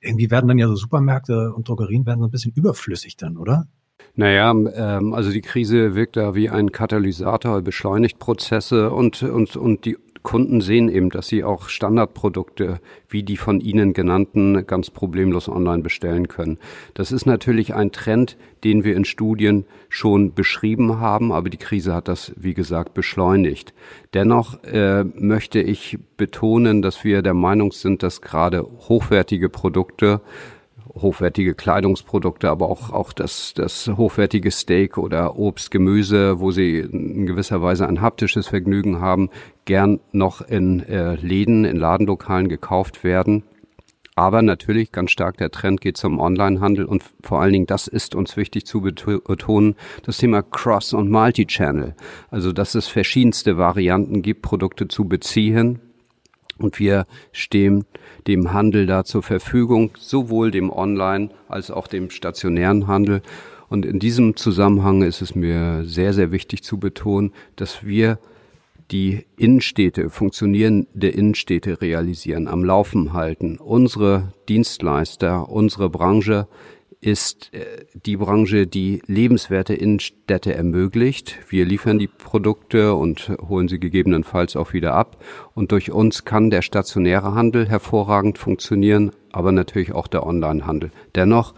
Irgendwie 0.00 0.32
werden 0.32 0.48
dann 0.48 0.58
ja 0.58 0.66
so 0.66 0.74
Supermärkte 0.74 1.52
und 1.54 1.68
Drogerien 1.68 2.04
werden 2.04 2.20
so 2.20 2.26
ein 2.26 2.32
bisschen 2.32 2.52
überflüssig 2.52 3.16
dann, 3.16 3.36
oder? 3.36 3.68
Naja, 4.14 4.50
ähm, 4.50 5.14
also 5.14 5.30
die 5.30 5.40
Krise 5.40 5.94
wirkt 5.94 6.16
da 6.16 6.34
wie 6.34 6.50
ein 6.50 6.72
Katalysator, 6.72 7.62
beschleunigt 7.62 8.18
Prozesse 8.18 8.90
und, 8.90 9.22
und, 9.22 9.56
und 9.56 9.84
die 9.84 9.96
Kunden 10.22 10.60
sehen 10.60 10.88
eben, 10.88 11.10
dass 11.10 11.26
sie 11.26 11.44
auch 11.44 11.68
Standardprodukte 11.68 12.80
wie 13.08 13.22
die 13.22 13.36
von 13.36 13.60
Ihnen 13.60 13.92
genannten 13.92 14.66
ganz 14.66 14.90
problemlos 14.90 15.48
online 15.48 15.82
bestellen 15.82 16.28
können. 16.28 16.58
Das 16.94 17.12
ist 17.12 17.26
natürlich 17.26 17.74
ein 17.74 17.92
Trend, 17.92 18.36
den 18.64 18.84
wir 18.84 18.96
in 18.96 19.04
Studien 19.04 19.64
schon 19.88 20.34
beschrieben 20.34 21.00
haben, 21.00 21.32
aber 21.32 21.50
die 21.50 21.56
Krise 21.56 21.94
hat 21.94 22.08
das, 22.08 22.32
wie 22.36 22.54
gesagt, 22.54 22.94
beschleunigt. 22.94 23.74
Dennoch 24.14 24.62
äh, 24.64 25.04
möchte 25.04 25.60
ich 25.60 25.98
betonen, 26.16 26.82
dass 26.82 27.04
wir 27.04 27.22
der 27.22 27.34
Meinung 27.34 27.72
sind, 27.72 28.02
dass 28.02 28.20
gerade 28.20 28.62
hochwertige 28.88 29.48
Produkte 29.48 30.20
hochwertige 30.94 31.54
Kleidungsprodukte, 31.54 32.50
aber 32.50 32.68
auch, 32.68 32.90
auch 32.90 33.12
das, 33.12 33.54
das 33.54 33.88
hochwertige 33.88 34.50
Steak 34.50 34.98
oder 34.98 35.38
Obst, 35.38 35.70
Gemüse, 35.70 36.40
wo 36.40 36.50
sie 36.50 36.80
in 36.80 37.26
gewisser 37.26 37.62
Weise 37.62 37.88
ein 37.88 38.00
haptisches 38.00 38.48
Vergnügen 38.48 39.00
haben, 39.00 39.30
gern 39.64 40.00
noch 40.12 40.40
in 40.40 40.80
äh, 40.80 41.14
Läden, 41.14 41.64
in 41.64 41.76
Ladenlokalen 41.76 42.48
gekauft 42.48 43.04
werden. 43.04 43.44
Aber 44.14 44.42
natürlich 44.42 44.92
ganz 44.92 45.10
stark 45.10 45.38
der 45.38 45.50
Trend 45.50 45.80
geht 45.80 45.96
zum 45.96 46.20
Onlinehandel 46.20 46.84
und 46.84 47.02
vor 47.22 47.40
allen 47.40 47.54
Dingen, 47.54 47.66
das 47.66 47.88
ist 47.88 48.14
uns 48.14 48.36
wichtig 48.36 48.66
zu 48.66 48.82
betonen, 48.82 49.74
das 50.02 50.18
Thema 50.18 50.42
Cross- 50.42 50.92
und 50.92 51.10
Multi-Channel. 51.10 51.94
Also, 52.30 52.52
dass 52.52 52.74
es 52.74 52.88
verschiedenste 52.88 53.56
Varianten 53.56 54.20
gibt, 54.20 54.42
Produkte 54.42 54.86
zu 54.88 55.06
beziehen, 55.06 55.80
und 56.62 56.78
wir 56.78 57.06
stehen 57.32 57.84
dem 58.26 58.52
Handel 58.52 58.86
da 58.86 59.04
zur 59.04 59.22
Verfügung, 59.22 59.90
sowohl 59.98 60.50
dem 60.50 60.70
Online- 60.70 61.30
als 61.48 61.70
auch 61.70 61.86
dem 61.86 62.10
stationären 62.10 62.86
Handel. 62.86 63.22
Und 63.68 63.86
in 63.86 63.98
diesem 63.98 64.36
Zusammenhang 64.36 65.02
ist 65.02 65.22
es 65.22 65.34
mir 65.34 65.84
sehr, 65.84 66.12
sehr 66.12 66.30
wichtig 66.30 66.62
zu 66.62 66.78
betonen, 66.78 67.32
dass 67.56 67.84
wir 67.84 68.18
die 68.90 69.24
Innenstädte, 69.36 70.10
funktionierende 70.10 71.08
Innenstädte 71.08 71.80
realisieren, 71.80 72.48
am 72.48 72.64
Laufen 72.64 73.14
halten. 73.14 73.56
Unsere 73.56 74.32
Dienstleister, 74.48 75.48
unsere 75.48 75.88
Branche 75.88 76.46
ist 77.02 77.52
äh, 77.52 77.84
die 77.94 78.16
Branche, 78.16 78.66
die 78.66 79.02
lebenswerte 79.06 79.74
Innenstädte 79.74 80.54
ermöglicht. 80.54 81.38
Wir 81.48 81.66
liefern 81.66 81.98
die 81.98 82.06
Produkte 82.06 82.94
und 82.94 83.32
holen 83.48 83.68
sie 83.68 83.80
gegebenenfalls 83.80 84.56
auch 84.56 84.72
wieder 84.72 84.94
ab. 84.94 85.22
Und 85.52 85.72
durch 85.72 85.90
uns 85.90 86.24
kann 86.24 86.48
der 86.48 86.62
stationäre 86.62 87.34
Handel 87.34 87.68
hervorragend 87.68 88.38
funktionieren, 88.38 89.10
aber 89.32 89.50
natürlich 89.50 89.92
auch 89.92 90.06
der 90.06 90.24
Onlinehandel. 90.24 90.92
Dennoch, 91.16 91.54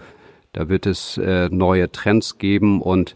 da 0.52 0.69
wird 0.70 0.87
es 0.87 1.19
äh, 1.19 1.50
neue 1.50 1.93
Trends 1.93 2.38
geben 2.38 2.81
und 2.81 3.14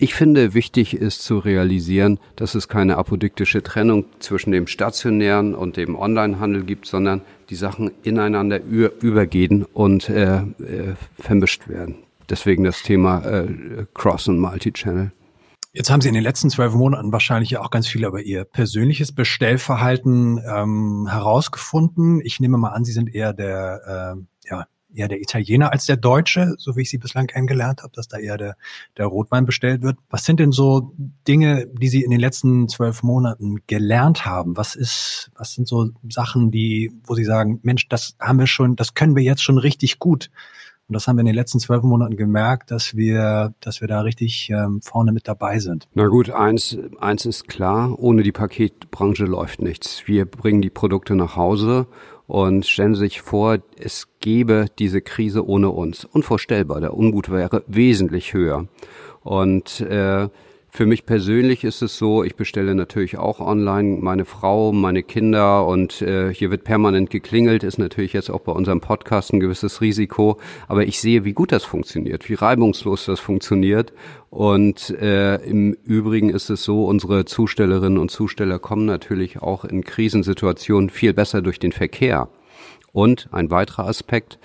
ich 0.00 0.14
finde, 0.14 0.54
wichtig 0.54 0.94
ist 0.94 1.22
zu 1.22 1.38
realisieren, 1.38 2.20
dass 2.36 2.54
es 2.54 2.68
keine 2.68 2.98
apodiktische 2.98 3.64
Trennung 3.64 4.04
zwischen 4.20 4.52
dem 4.52 4.68
stationären 4.68 5.56
und 5.56 5.76
dem 5.76 5.96
Onlinehandel 5.96 6.62
gibt, 6.62 6.86
sondern 6.86 7.22
die 7.50 7.56
Sachen 7.56 7.90
ineinander 8.04 8.62
übergehen 8.62 9.64
und 9.64 10.08
äh, 10.08 10.36
äh, 10.36 10.94
vermischt 11.18 11.66
werden. 11.66 11.96
Deswegen 12.30 12.62
das 12.62 12.82
Thema 12.82 13.24
äh, 13.24 13.86
Cross- 13.92 14.28
und 14.28 14.38
Multi-Channel. 14.38 15.10
Jetzt 15.72 15.90
haben 15.90 16.00
Sie 16.00 16.08
in 16.08 16.14
den 16.14 16.22
letzten 16.22 16.48
zwölf 16.48 16.74
Monaten 16.74 17.10
wahrscheinlich 17.10 17.58
auch 17.58 17.70
ganz 17.70 17.88
viel 17.88 18.04
über 18.04 18.20
Ihr 18.20 18.44
persönliches 18.44 19.12
Bestellverhalten 19.12 20.40
ähm, 20.46 21.08
herausgefunden. 21.10 22.20
Ich 22.22 22.38
nehme 22.38 22.56
mal 22.56 22.70
an, 22.70 22.84
Sie 22.84 22.92
sind 22.92 23.12
eher 23.12 23.32
der 23.32 24.16
äh, 24.16 24.48
ja, 24.48 24.66
eher 24.98 25.08
der 25.08 25.20
Italiener 25.20 25.72
als 25.72 25.86
der 25.86 25.96
Deutsche, 25.96 26.54
so 26.58 26.76
wie 26.76 26.82
ich 26.82 26.90
sie 26.90 26.98
bislang 26.98 27.26
kennengelernt 27.26 27.82
habe, 27.82 27.92
dass 27.94 28.08
da 28.08 28.18
eher 28.18 28.36
der, 28.36 28.56
der 28.96 29.06
Rotwein 29.06 29.46
bestellt 29.46 29.82
wird. 29.82 29.96
Was 30.10 30.24
sind 30.24 30.40
denn 30.40 30.52
so 30.52 30.92
Dinge, 31.26 31.66
die 31.66 31.88
Sie 31.88 32.02
in 32.02 32.10
den 32.10 32.20
letzten 32.20 32.68
zwölf 32.68 33.02
Monaten 33.02 33.58
gelernt 33.66 34.26
haben? 34.26 34.56
Was 34.56 34.74
ist, 34.74 35.30
was 35.36 35.54
sind 35.54 35.68
so 35.68 35.90
Sachen, 36.08 36.50
die, 36.50 36.92
wo 37.04 37.14
Sie 37.14 37.24
sagen, 37.24 37.60
Mensch, 37.62 37.88
das 37.88 38.16
haben 38.20 38.38
wir 38.38 38.46
schon, 38.46 38.76
das 38.76 38.94
können 38.94 39.16
wir 39.16 39.22
jetzt 39.22 39.42
schon 39.42 39.58
richtig 39.58 39.98
gut. 39.98 40.30
Und 40.88 40.94
das 40.94 41.06
haben 41.06 41.16
wir 41.16 41.20
in 41.20 41.26
den 41.26 41.34
letzten 41.34 41.60
zwölf 41.60 41.82
Monaten 41.82 42.16
gemerkt, 42.16 42.70
dass 42.70 42.96
wir, 42.96 43.52
dass 43.60 43.82
wir 43.82 43.88
da 43.88 44.00
richtig 44.00 44.48
ähm, 44.48 44.80
vorne 44.80 45.12
mit 45.12 45.28
dabei 45.28 45.58
sind. 45.58 45.86
Na 45.92 46.06
gut, 46.06 46.30
eins, 46.30 46.78
eins 46.98 47.26
ist 47.26 47.46
klar, 47.46 47.98
ohne 47.98 48.22
die 48.22 48.32
Paketbranche 48.32 49.26
läuft 49.26 49.60
nichts. 49.60 50.04
Wir 50.06 50.24
bringen 50.24 50.62
die 50.62 50.70
Produkte 50.70 51.14
nach 51.14 51.36
Hause 51.36 51.88
und 52.28 52.66
stellen 52.66 52.94
Sie 52.94 53.00
sich 53.00 53.22
vor, 53.22 53.58
es 53.76 54.06
gäbe 54.20 54.66
diese 54.78 55.00
Krise 55.00 55.48
ohne 55.48 55.70
uns. 55.70 56.04
Unvorstellbar, 56.04 56.80
der 56.80 56.94
Unmut 56.94 57.30
wäre 57.30 57.64
wesentlich 57.66 58.34
höher. 58.34 58.68
Und 59.22 59.80
äh, 59.80 60.28
für 60.78 60.86
mich 60.86 61.06
persönlich 61.06 61.64
ist 61.64 61.82
es 61.82 61.98
so, 61.98 62.22
ich 62.22 62.36
bestelle 62.36 62.72
natürlich 62.76 63.18
auch 63.18 63.40
online. 63.40 63.98
Meine 64.00 64.24
Frau, 64.24 64.70
meine 64.70 65.02
Kinder 65.02 65.66
und 65.66 66.02
äh, 66.02 66.32
hier 66.32 66.52
wird 66.52 66.62
permanent 66.62 67.10
geklingelt, 67.10 67.64
ist 67.64 67.78
natürlich 67.78 68.12
jetzt 68.12 68.30
auch 68.30 68.42
bei 68.42 68.52
unserem 68.52 68.80
Podcast 68.80 69.32
ein 69.32 69.40
gewisses 69.40 69.80
Risiko, 69.80 70.38
aber 70.68 70.84
ich 70.84 71.00
sehe, 71.00 71.24
wie 71.24 71.32
gut 71.32 71.50
das 71.50 71.64
funktioniert, 71.64 72.28
wie 72.28 72.34
reibungslos 72.34 73.06
das 73.06 73.18
funktioniert. 73.18 73.92
Und 74.30 74.90
äh, 74.90 75.38
im 75.38 75.72
Übrigen 75.82 76.30
ist 76.30 76.48
es 76.48 76.62
so, 76.62 76.84
unsere 76.84 77.24
Zustellerinnen 77.24 77.98
und 77.98 78.12
Zusteller 78.12 78.60
kommen 78.60 78.86
natürlich 78.86 79.42
auch 79.42 79.64
in 79.64 79.82
Krisensituationen 79.82 80.90
viel 80.90 81.12
besser 81.12 81.42
durch 81.42 81.58
den 81.58 81.72
Verkehr. 81.72 82.28
Und 82.92 83.28
ein 83.32 83.50
weiterer 83.50 83.88
Aspekt, 83.88 84.38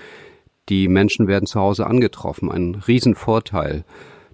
Die 0.70 0.88
Menschen 0.88 1.28
werden 1.28 1.46
zu 1.46 1.60
Hause 1.60 1.88
angetroffen. 1.88 2.50
Ein 2.50 2.76
Riesenvorteil 2.88 3.84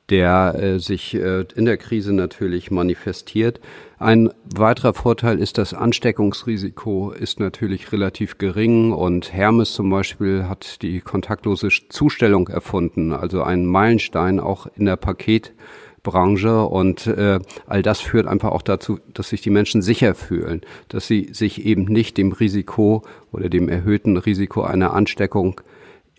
der 0.10 0.56
äh, 0.56 0.80
sich 0.80 1.16
äh, 1.16 1.46
in 1.56 1.66
der 1.66 1.78
Krise 1.78 2.14
natürlich 2.14 2.72
manifestiert. 2.72 3.60
Ein 3.98 4.30
weiterer 4.56 4.94
Vorteil 4.94 5.40
ist, 5.40 5.58
das 5.58 5.74
Ansteckungsrisiko 5.74 7.12
ist 7.12 7.40
natürlich 7.40 7.92
relativ 7.92 8.38
gering 8.38 8.94
und 8.94 9.34
Hermes 9.34 9.74
zum 9.74 9.90
Beispiel 9.90 10.48
hat 10.48 10.82
die 10.82 11.02
kontaktlose 11.02 11.70
Zustellung 11.90 12.48
erfunden, 12.48 13.12
also 13.12 13.44
ein 13.44 13.66
Meilenstein 13.66 14.40
auch 14.40 14.68
in 14.78 14.86
der 14.86 14.96
Paketbranche 14.96 16.64
und 16.64 17.08
äh, 17.08 17.40
all 17.68 17.82
das 17.82 18.00
führt 18.00 18.26
einfach 18.26 18.52
auch 18.52 18.62
dazu, 18.62 19.00
dass 19.14 19.30
sich 19.30 19.42
die 19.42 19.50
Menschen 19.50 19.82
sicher 19.82 20.16
fühlen, 20.16 20.62
dass 20.88 21.06
sie 21.06 21.30
sich 21.34 21.66
eben 21.66 21.84
nicht 21.84 22.18
dem 22.18 22.32
Risiko 22.32 23.04
oder 23.34 23.50
dem 23.50 23.68
erhöhten 23.68 24.16
Risiko 24.16 24.62
einer 24.62 24.94
Ansteckung 24.94 25.60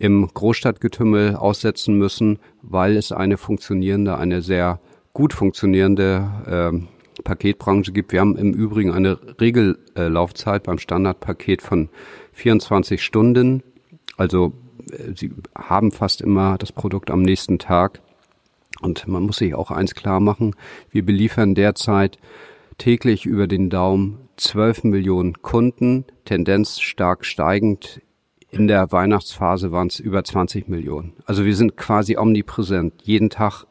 im 0.01 0.27
Großstadtgetümmel 0.33 1.35
aussetzen 1.35 1.95
müssen, 1.95 2.39
weil 2.63 2.97
es 2.97 3.11
eine 3.11 3.37
funktionierende, 3.37 4.17
eine 4.17 4.41
sehr 4.41 4.79
gut 5.13 5.31
funktionierende 5.31 6.81
äh, 7.19 7.21
Paketbranche 7.21 7.91
gibt. 7.91 8.11
Wir 8.11 8.21
haben 8.21 8.35
im 8.35 8.51
Übrigen 8.51 8.91
eine 8.91 9.19
Regellaufzeit 9.39 10.63
beim 10.63 10.79
Standardpaket 10.79 11.61
von 11.61 11.89
24 12.33 13.03
Stunden. 13.03 13.61
Also 14.17 14.53
äh, 14.91 15.13
sie 15.15 15.33
haben 15.55 15.91
fast 15.91 16.21
immer 16.21 16.57
das 16.57 16.71
Produkt 16.71 17.11
am 17.11 17.21
nächsten 17.21 17.59
Tag. 17.59 18.01
Und 18.81 19.07
man 19.07 19.21
muss 19.21 19.37
sich 19.37 19.53
auch 19.53 19.69
eins 19.69 19.93
klar 19.93 20.19
machen, 20.19 20.55
wir 20.89 21.05
beliefern 21.05 21.53
derzeit 21.53 22.17
täglich 22.79 23.27
über 23.27 23.45
den 23.45 23.69
Daumen 23.69 24.17
12 24.37 24.85
Millionen 24.85 25.43
Kunden, 25.43 26.05
Tendenz 26.25 26.79
stark 26.79 27.23
steigend 27.23 28.01
in 28.51 28.67
der 28.67 28.91
Weihnachtsphase 28.91 29.71
waren 29.71 29.87
es 29.87 29.99
über 29.99 30.23
20 30.23 30.67
Millionen. 30.67 31.13
Also 31.25 31.45
wir 31.45 31.55
sind 31.55 31.77
quasi 31.77 32.17
omnipräsent, 32.17 33.01
jeden 33.03 33.29
Tag 33.29 33.65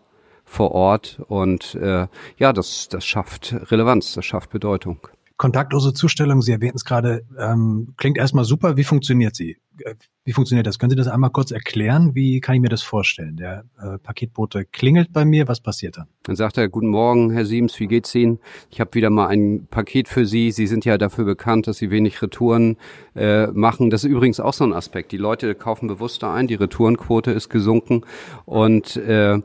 vor 0.45 0.73
Ort 0.73 1.23
und 1.29 1.75
äh, 1.77 2.09
ja, 2.39 2.53
das, 2.53 2.89
das 2.89 3.05
schafft 3.05 3.55
Relevanz, 3.71 4.15
das 4.15 4.25
schafft 4.25 4.51
Bedeutung. 4.51 5.07
Kontaktlose 5.37 5.95
Zustellung, 5.95 6.43
Sie 6.43 6.53
erwähnten 6.53 6.77
es 6.77 6.85
gerade, 6.85 7.25
ähm, 7.39 7.95
klingt 7.97 8.19
erstmal 8.19 8.45
super. 8.45 8.77
Wie 8.77 8.85
funktioniert 8.85 9.37
sie? 9.37 9.57
Äh, 9.85 9.95
wie 10.25 10.33
funktioniert 10.33 10.67
das? 10.67 10.79
Können 10.79 10.91
Sie 10.91 10.97
das 10.97 11.09
einmal 11.09 11.31
kurz 11.31 11.51
erklären? 11.51 12.15
Wie 12.15 12.41
kann 12.41 12.55
ich 12.55 12.61
mir 12.61 12.69
das 12.69 12.83
vorstellen? 12.83 13.37
Der 13.37 13.65
äh, 13.83 13.99
Paketbote 13.99 14.65
klingelt 14.65 15.13
bei 15.13 15.25
mir, 15.25 15.49
was 15.49 15.61
passiert 15.61 15.97
dann? 15.97 16.07
Dann 16.23 16.37
sagt 16.37 16.59
er, 16.59 16.69
guten 16.69 16.89
Morgen, 16.89 17.31
Herr 17.31 17.47
Siems, 17.47 17.81
wie 17.81 17.87
geht's 17.87 18.15
Ihnen? 18.15 18.39
Ich 18.71 18.81
habe 18.81 18.95
wieder 18.95 19.11
mal 19.11 19.29
ein 19.29 19.67
Paket 19.71 20.09
für 20.09 20.27
Sie. 20.27 20.53
Sie 20.53 20.67
sind 20.67 20.85
ja 20.85 20.99
dafür 20.99 21.25
bekannt, 21.25 21.67
dass 21.67 21.79
Sie 21.79 21.91
wenig 21.91 22.21
Retouren 22.23 22.77
äh, 23.17 23.47
machen. 23.49 23.91
Das 23.91 24.05
ist 24.05 24.11
übrigens 24.11 24.41
auch 24.41 24.53
so 24.53 24.65
ein 24.65 24.73
Aspekt. 24.73 25.13
Die 25.13 25.17
Leute 25.17 25.55
kaufen 25.55 25.89
bewusster 25.89 26.33
ein, 26.33 26.47
die 26.47 26.55
Retourenquote 26.55 27.31
ist 27.31 27.49
gesunken 27.49 28.03
und 28.45 28.97
äh, 28.97 29.41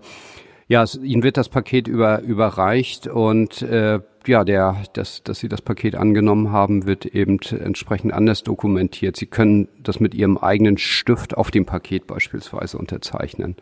ja, 0.67 0.83
es, 0.83 0.95
ihnen 0.95 1.23
wird 1.23 1.37
das 1.37 1.49
Paket 1.49 1.87
über, 1.87 2.21
überreicht 2.21 3.07
und 3.07 3.61
äh, 3.61 3.99
ja, 4.27 4.43
der, 4.43 4.83
dass, 4.93 5.23
dass 5.23 5.39
Sie 5.39 5.49
das 5.49 5.61
Paket 5.61 5.95
angenommen 5.95 6.51
haben, 6.51 6.85
wird 6.85 7.05
eben 7.05 7.39
entsprechend 7.39 8.13
anders 8.13 8.43
dokumentiert. 8.43 9.15
Sie 9.15 9.25
können 9.25 9.67
das 9.81 9.99
mit 9.99 10.13
Ihrem 10.13 10.37
eigenen 10.37 10.77
Stift 10.77 11.37
auf 11.37 11.51
dem 11.51 11.65
Paket 11.65 12.07
beispielsweise 12.07 12.77
unterzeichnen. 12.77 13.55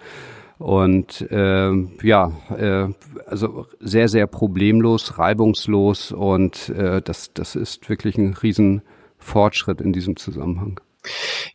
Und 0.60 1.22
äh, 1.32 1.72
ja, 2.04 2.32
äh, 2.56 2.88
also 3.26 3.68
sehr, 3.80 4.08
sehr 4.08 4.28
problemlos, 4.28 5.18
reibungslos 5.18 6.12
und 6.12 6.70
äh, 6.70 7.02
das, 7.02 7.34
das 7.34 7.56
ist 7.56 7.90
wirklich 7.90 8.18
ein 8.18 8.34
Riesenfortschritt 8.34 9.82
in 9.82 9.94
diesem 9.94 10.16
Zusammenhang. 10.16 10.80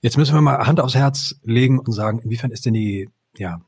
Jetzt 0.03 0.19
müssen 0.19 0.35
wir 0.35 0.43
mal 0.43 0.67
Hand 0.67 0.81
aufs 0.81 0.95
Herz 0.95 1.41
legen 1.43 1.79
und 1.79 1.93
sagen, 1.93 2.19
inwiefern 2.19 2.51
ist 2.51 2.67
denn 2.67 2.75
die 2.75 3.09
ja, 3.37 3.61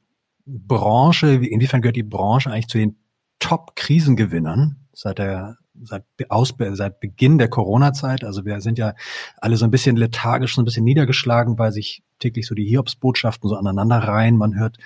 Branche, 0.45 1.29
inwiefern 1.35 1.81
gehört 1.81 1.97
die 1.97 2.03
Branche 2.03 2.51
eigentlich 2.51 2.69
zu 2.69 2.79
den 2.79 2.97
Top-Krisengewinnern? 3.39 4.80
Seit 5.01 5.19
der 5.19 5.57
seit, 5.83 6.05
Aus, 6.29 6.55
seit 6.73 7.01
Beginn 7.01 7.39
der 7.39 7.49
Corona-Zeit. 7.49 8.25
Also 8.25 8.45
wir 8.45 8.61
sind 8.61 8.79
ja 8.79 8.95
alle 9.39 9.57
so 9.57 9.65
ein 9.65 9.71
bisschen 9.71 9.97
lethargisch, 9.97 10.55
so 10.55 10.63
ein 10.63 10.65
bisschen 10.65 10.85
niedergeschlagen, 10.85 11.59
weil 11.59 11.73
sich 11.73 12.03
täglich 12.19 12.47
so 12.47 12.55
die 12.55 12.67
Hiobsbotschaften 12.67 13.49
so 13.49 13.57
aneinander 13.57 13.97
reihen. 13.97 14.37
Man 14.37 14.59
hört 14.59 14.77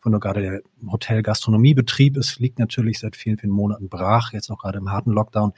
von 0.00 0.12
nur 0.12 0.20
gerade 0.20 0.42
der 0.42 0.60
Hotel-Gastronomiebetrieb. 0.90 2.16
Es 2.16 2.38
liegt 2.38 2.58
natürlich 2.58 3.00
seit 3.00 3.16
vielen, 3.16 3.38
vielen 3.38 3.52
Monaten 3.52 3.88
brach, 3.88 4.32
jetzt 4.32 4.48
noch 4.48 4.58
gerade 4.58 4.78
im 4.78 4.92
harten 4.92 5.10
Lockdown. 5.10 5.52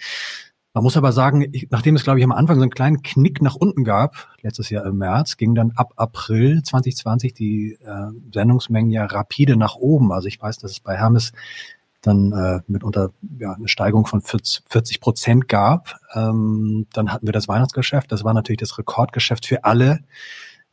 Man 0.73 0.82
muss 0.82 0.96
aber 0.99 1.12
sagen, 1.12 1.50
nachdem 1.70 1.96
es, 1.96 2.04
glaube 2.04 2.18
ich, 2.18 2.25
am 2.25 2.32
Anfang 2.32 2.56
so 2.56 2.62
einen 2.62 2.70
kleinen 2.70 3.02
Knick 3.02 3.40
nach 3.40 3.54
unten 3.54 3.82
gab, 3.82 4.28
letztes 4.42 4.68
Jahr 4.68 4.85
im 4.85 4.99
März, 4.99 5.38
ging 5.38 5.54
dann 5.54 5.73
ab 5.75 5.94
April 5.96 6.62
2020 6.62 7.32
die 7.32 7.78
äh, 7.82 8.12
Sendungsmengen 8.30 8.90
ja 8.90 9.06
rapide 9.06 9.56
nach 9.56 9.76
oben. 9.76 10.12
Also 10.12 10.28
ich 10.28 10.40
weiß, 10.40 10.58
dass 10.58 10.73
es 10.73 10.80
bei 10.80 10.94
Hermes 10.94 11.32
dann 12.06 12.32
äh, 12.32 12.60
mitunter 12.66 13.10
ja, 13.38 13.52
eine 13.52 13.68
Steigerung 13.68 14.06
von 14.06 14.20
40 14.20 15.00
Prozent 15.00 15.48
gab. 15.48 15.98
Ähm, 16.14 16.86
dann 16.92 17.12
hatten 17.12 17.26
wir 17.26 17.32
das 17.32 17.48
Weihnachtsgeschäft. 17.48 18.10
Das 18.12 18.25
war 18.25 18.34
natürlich 18.34 18.60
das 18.60 18.78
Rekordgeschäft 18.78 19.46
für 19.46 19.64
alle 19.64 20.00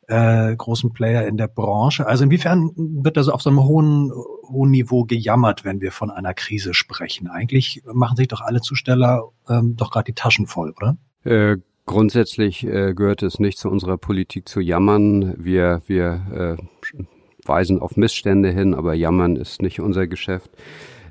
äh, 0.08 0.56
großen 0.56 0.94
Player 0.94 1.28
in 1.28 1.38
der 1.38 1.48
Branche. 1.48 2.06
Also 2.06 2.24
inwiefern 2.24 2.72
wird 2.76 3.18
da 3.18 3.24
so 3.24 3.32
auf 3.32 3.42
so 3.42 3.50
einem 3.50 3.64
hohen, 3.64 4.12
hohen 4.48 4.72
Niveau 4.72 5.04
gejammert, 5.06 5.64
wenn 5.64 5.82
wir 5.82 5.92
von 5.92 6.12
einer 6.12 6.34
Krise 6.34 6.74
sprechen? 6.74 7.28
Eigentlich 7.28 7.84
machen 7.86 8.18
sich 8.18 8.28
doch 8.28 8.42
alle 8.42 8.62
Zusteller 8.62 9.30
ähm, 9.50 9.76
doch 9.76 9.92
gerade 9.92 10.06
die 10.06 10.16
Taschen 10.16 10.48
voll, 10.48 10.74
oder? 10.76 10.98
Äh, 11.24 11.58
grundsätzlich 11.86 12.66
äh, 12.66 12.94
gehört 12.94 13.24
es 13.24 13.40
nicht 13.40 13.58
zu 13.58 13.70
unserer 13.70 13.98
Politik 13.98 14.48
zu 14.48 14.60
jammern. 14.60 15.36
Wir, 15.38 15.82
wir 15.88 16.58
äh, 16.62 17.08
weisen 17.46 17.80
auf 17.80 17.96
Missstände 17.96 18.50
hin, 18.50 18.74
aber 18.74 18.94
jammern 18.94 19.36
ist 19.36 19.62
nicht 19.62 19.80
unser 19.80 20.08
Geschäft. 20.08 20.52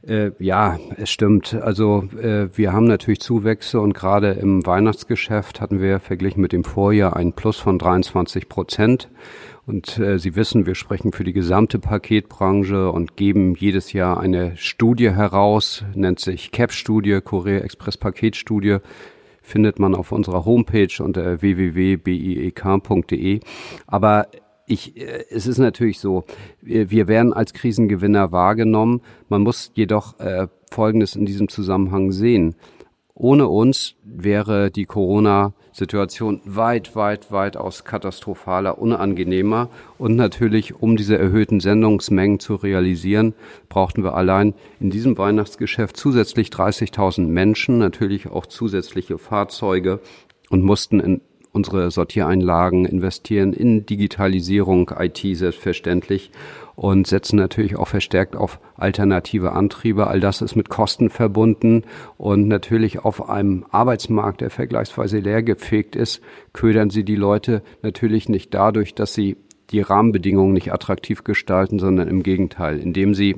Äh, 0.06 0.32
ja, 0.40 0.78
es 0.97 1.11
stimmt. 1.11 1.54
Also 1.54 2.04
äh, 2.21 2.49
wir 2.56 2.73
haben 2.73 2.87
natürlich 2.87 3.21
Zuwächse 3.21 3.80
und 3.80 3.92
gerade 3.94 4.32
im 4.32 4.66
Weihnachtsgeschäft 4.66 5.61
hatten 5.61 5.80
wir 5.80 6.00
verglichen 6.00 6.40
mit 6.40 6.52
dem 6.52 6.64
Vorjahr 6.64 7.14
ein 7.14 7.32
Plus 7.35 7.59
von 7.59 7.78
23 7.78 8.49
Prozent. 8.49 9.09
Und 9.64 9.99
äh, 9.99 10.18
Sie 10.18 10.35
wissen, 10.35 10.66
wir 10.66 10.75
sprechen 10.75 11.12
für 11.12 11.23
die 11.23 11.32
gesamte 11.32 11.78
Paketbranche 11.78 12.90
und 12.90 13.16
geben 13.16 13.54
jedes 13.54 13.92
Jahr 13.92 14.18
eine 14.18 14.56
Studie 14.56 15.11
heraus, 15.11 15.85
nennt 15.94 16.18
sich 16.18 16.50
CAP-Studie, 16.50 17.21
Korea 17.21 17.61
Express 17.61 17.97
Paketstudie 17.97 18.78
findet 19.44 19.78
man 19.78 19.94
auf 19.94 20.12
unserer 20.12 20.44
Homepage 20.44 21.02
unter 21.02 21.42
www.biek.de. 21.42 23.40
Aber 23.87 24.28
ich, 24.73 24.97
äh, 24.97 25.25
es 25.31 25.47
ist 25.47 25.59
natürlich 25.59 26.00
so, 26.00 26.25
wir, 26.61 27.09
werden 27.09 27.33
als 27.33 27.52
Krisengewinner 27.52 28.33
wahrgenommen. 28.33 29.02
Man 29.29 29.43
muss 29.43 29.71
jedoch 29.75 30.19
äh, 30.19 30.49
Folgendes 30.71 31.17
in 31.17 31.26
diesem 31.26 31.49
Zusammenhang 31.49 32.12
sehen. 32.12 32.55
Ohne 33.14 33.49
uns 33.49 33.95
wäre 34.02 34.71
die 34.71 34.87
Corona-Situation 34.87 36.41
weit, 36.45 36.97
weit, 36.97 37.31
weit 37.31 37.59
aus 37.59 37.85
katastrophaler, 37.85 38.79
unangenehmer. 38.79 39.69
Und 39.99 40.17
natürlich, 40.17 40.75
um 40.81 40.97
diese 40.97 41.19
erhöhten 41.19 41.61
Sendungsmengen 41.61 42.41
zu 42.41 42.55
realisieren, 42.55 43.35
brauchten 43.69 44.02
wir 44.02 44.14
allein 44.14 44.55
in 44.81 44.91
diesem 44.91 45.19
Weihnachtsgeschäft 45.19 45.97
zusätzlich 45.97 46.49
30.000 46.49 47.26
Menschen, 47.26 47.79
natürlich 47.79 48.29
auch 48.29 48.47
zusätzliche 48.47 49.19
Fahrzeuge 49.19 50.00
und 50.49 50.62
mussten 50.62 50.99
in 50.99 51.21
unsere 51.52 51.90
Sortiereinlagen, 51.90 52.87
investieren 52.87 53.52
in 53.52 53.85
Digitalisierung, 53.85 54.90
IT 54.99 55.21
selbstverständlich 55.37 56.30
und 56.75 57.06
setzen 57.06 57.37
natürlich 57.37 57.76
auch 57.76 57.88
verstärkt 57.88 58.37
auf 58.37 58.59
alternative 58.76 59.52
Antriebe. 59.52 60.06
All 60.06 60.21
das 60.21 60.40
ist 60.40 60.56
mit 60.56 60.71
Kosten 60.71 61.11
verbunden 61.11 61.85
und 62.16 62.49
natürlich 62.49 63.00
auf 63.00 63.28
einem 63.28 63.66
Arbeitsmarkt, 63.71 64.40
der 64.40 64.50
vergleichsweise 64.50 65.18
leergefegt 65.18 65.94
ist, 65.94 66.23
ködern 66.54 66.88
sie 66.88 67.04
die 67.04 67.16
Leute 67.16 67.62
natürlich 67.82 68.28
nicht 68.30 68.54
dadurch, 68.54 68.94
dass 68.94 69.12
sie 69.12 69.37
die 69.71 69.80
Rahmenbedingungen 69.80 70.52
nicht 70.52 70.73
attraktiv 70.73 71.25
gestalten, 71.25 71.78
sondern 71.78 72.09
im 72.09 72.23
Gegenteil, 72.23 72.78
indem 72.78 73.14
sie 73.14 73.37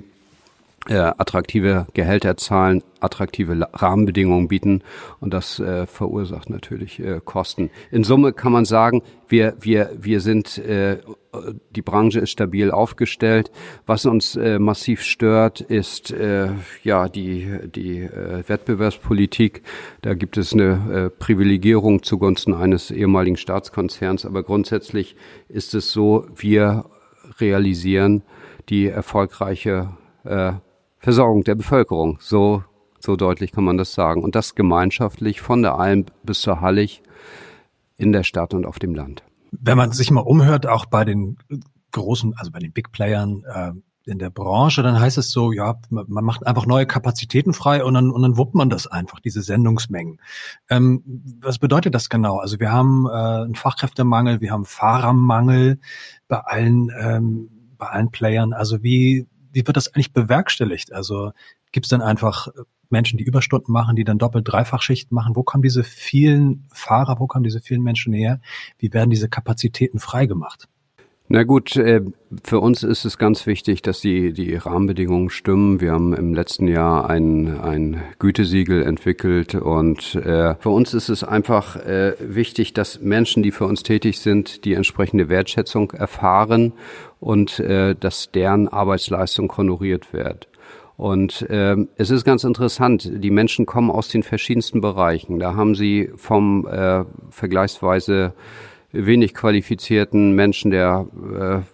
äh, 0.88 0.96
attraktive 0.96 1.86
Gehälter 1.94 2.36
zahlen, 2.36 2.82
attraktive 3.00 3.68
Rahmenbedingungen 3.72 4.48
bieten 4.48 4.82
und 5.20 5.32
das 5.32 5.58
äh, 5.58 5.86
verursacht 5.86 6.50
natürlich 6.50 7.00
äh, 7.00 7.20
Kosten. 7.24 7.70
In 7.90 8.04
Summe 8.04 8.32
kann 8.32 8.52
man 8.52 8.64
sagen, 8.64 9.02
wir 9.28 9.54
wir 9.60 9.90
wir 9.98 10.20
sind 10.20 10.58
äh, 10.58 10.98
die 11.74 11.82
Branche 11.82 12.20
ist 12.20 12.30
stabil 12.30 12.70
aufgestellt. 12.70 13.50
Was 13.86 14.06
uns 14.06 14.36
äh, 14.36 14.58
massiv 14.58 15.02
stört, 15.02 15.60
ist 15.60 16.10
äh, 16.12 16.48
ja 16.82 17.08
die 17.08 17.48
die 17.74 18.00
äh, 18.00 18.44
Wettbewerbspolitik. 18.46 19.62
Da 20.02 20.14
gibt 20.14 20.36
es 20.36 20.52
eine 20.52 21.10
äh, 21.10 21.10
Privilegierung 21.10 22.02
zugunsten 22.02 22.54
eines 22.54 22.90
ehemaligen 22.90 23.36
Staatskonzerns, 23.36 24.26
aber 24.26 24.42
grundsätzlich 24.42 25.16
ist 25.48 25.74
es 25.74 25.90
so, 25.90 26.26
wir 26.36 26.84
realisieren 27.40 28.22
die 28.68 28.86
erfolgreiche 28.86 29.90
äh, 30.24 30.52
Versorgung 31.04 31.44
der 31.44 31.54
Bevölkerung. 31.54 32.16
So, 32.18 32.64
so 32.98 33.14
deutlich 33.16 33.52
kann 33.52 33.64
man 33.64 33.76
das 33.76 33.92
sagen. 33.92 34.24
Und 34.24 34.34
das 34.34 34.54
gemeinschaftlich 34.54 35.42
von 35.42 35.60
der 35.60 35.78
Alm 35.78 36.06
bis 36.22 36.40
zur 36.40 36.62
Hallig 36.62 37.02
in 37.98 38.10
der 38.10 38.22
Stadt 38.22 38.54
und 38.54 38.64
auf 38.64 38.78
dem 38.78 38.94
Land. 38.94 39.22
Wenn 39.52 39.76
man 39.76 39.92
sich 39.92 40.10
mal 40.10 40.22
umhört, 40.22 40.66
auch 40.66 40.86
bei 40.86 41.04
den 41.04 41.36
großen, 41.92 42.32
also 42.38 42.50
bei 42.50 42.58
den 42.58 42.72
Big 42.72 42.90
Playern 42.90 43.44
äh, 43.46 43.72
in 44.10 44.18
der 44.18 44.30
Branche, 44.30 44.82
dann 44.82 44.98
heißt 44.98 45.18
es 45.18 45.30
so, 45.30 45.52
ja, 45.52 45.74
man 45.90 46.24
macht 46.24 46.46
einfach 46.46 46.64
neue 46.64 46.86
Kapazitäten 46.86 47.52
frei 47.52 47.84
und 47.84 47.92
dann, 47.92 48.10
und 48.10 48.22
dann 48.22 48.38
wuppt 48.38 48.54
man 48.54 48.70
das 48.70 48.86
einfach, 48.86 49.20
diese 49.20 49.42
Sendungsmengen. 49.42 50.22
Ähm, 50.70 51.02
was 51.42 51.58
bedeutet 51.58 51.94
das 51.94 52.08
genau? 52.08 52.38
Also 52.38 52.58
wir 52.60 52.72
haben 52.72 53.06
äh, 53.06 53.10
einen 53.10 53.56
Fachkräftemangel, 53.56 54.40
wir 54.40 54.52
haben 54.52 54.64
Fahrermangel 54.64 55.80
bei 56.28 56.38
allen, 56.38 56.90
ähm, 56.98 57.50
bei 57.76 57.88
allen 57.88 58.10
Playern. 58.10 58.54
Also 58.54 58.82
wie, 58.82 59.26
wie 59.54 59.66
wird 59.66 59.76
das 59.76 59.94
eigentlich 59.94 60.12
bewerkstelligt? 60.12 60.92
Also 60.92 61.32
gibt 61.72 61.86
es 61.86 61.90
dann 61.90 62.02
einfach 62.02 62.48
Menschen, 62.90 63.18
die 63.18 63.24
Überstunden 63.24 63.72
machen, 63.72 63.96
die 63.96 64.04
dann 64.04 64.18
doppelt 64.18 64.46
Dreifachschichten 64.46 65.14
machen? 65.14 65.36
Wo 65.36 65.42
kommen 65.42 65.62
diese 65.62 65.84
vielen 65.84 66.66
Fahrer, 66.72 67.18
wo 67.18 67.26
kommen 67.26 67.44
diese 67.44 67.60
vielen 67.60 67.82
Menschen 67.82 68.12
her? 68.12 68.40
Wie 68.78 68.92
werden 68.92 69.10
diese 69.10 69.28
Kapazitäten 69.28 69.98
freigemacht? 69.98 70.68
Na 71.26 71.42
gut, 71.42 71.74
äh, 71.76 72.02
für 72.44 72.60
uns 72.60 72.82
ist 72.82 73.06
es 73.06 73.16
ganz 73.16 73.46
wichtig, 73.46 73.80
dass 73.80 74.00
die, 74.00 74.34
die 74.34 74.56
Rahmenbedingungen 74.56 75.30
stimmen. 75.30 75.80
Wir 75.80 75.92
haben 75.92 76.12
im 76.12 76.34
letzten 76.34 76.68
Jahr 76.68 77.08
ein, 77.08 77.58
ein 77.58 78.02
Gütesiegel 78.18 78.82
entwickelt 78.82 79.54
und 79.54 80.16
äh, 80.16 80.54
für 80.56 80.68
uns 80.68 80.92
ist 80.92 81.08
es 81.08 81.24
einfach 81.24 81.76
äh, 81.76 82.12
wichtig, 82.20 82.74
dass 82.74 83.00
Menschen, 83.00 83.42
die 83.42 83.52
für 83.52 83.64
uns 83.64 83.82
tätig 83.82 84.20
sind, 84.20 84.66
die 84.66 84.74
entsprechende 84.74 85.30
Wertschätzung 85.30 85.92
erfahren 85.92 86.74
und 87.24 87.58
äh, 87.58 87.96
dass 87.98 88.30
deren 88.32 88.68
Arbeitsleistung 88.68 89.50
honoriert 89.56 90.12
wird. 90.12 90.46
Und 90.98 91.40
äh, 91.48 91.74
es 91.96 92.10
ist 92.10 92.24
ganz 92.24 92.44
interessant, 92.44 93.10
die 93.10 93.30
Menschen 93.30 93.64
kommen 93.64 93.90
aus 93.90 94.08
den 94.08 94.22
verschiedensten 94.22 94.82
Bereichen. 94.82 95.38
Da 95.38 95.54
haben 95.56 95.74
sie 95.74 96.10
vom 96.16 96.66
äh, 96.66 97.04
vergleichsweise 97.30 98.34
wenig 98.92 99.32
qualifizierten 99.32 100.34
Menschen, 100.34 100.70
der 100.70 101.06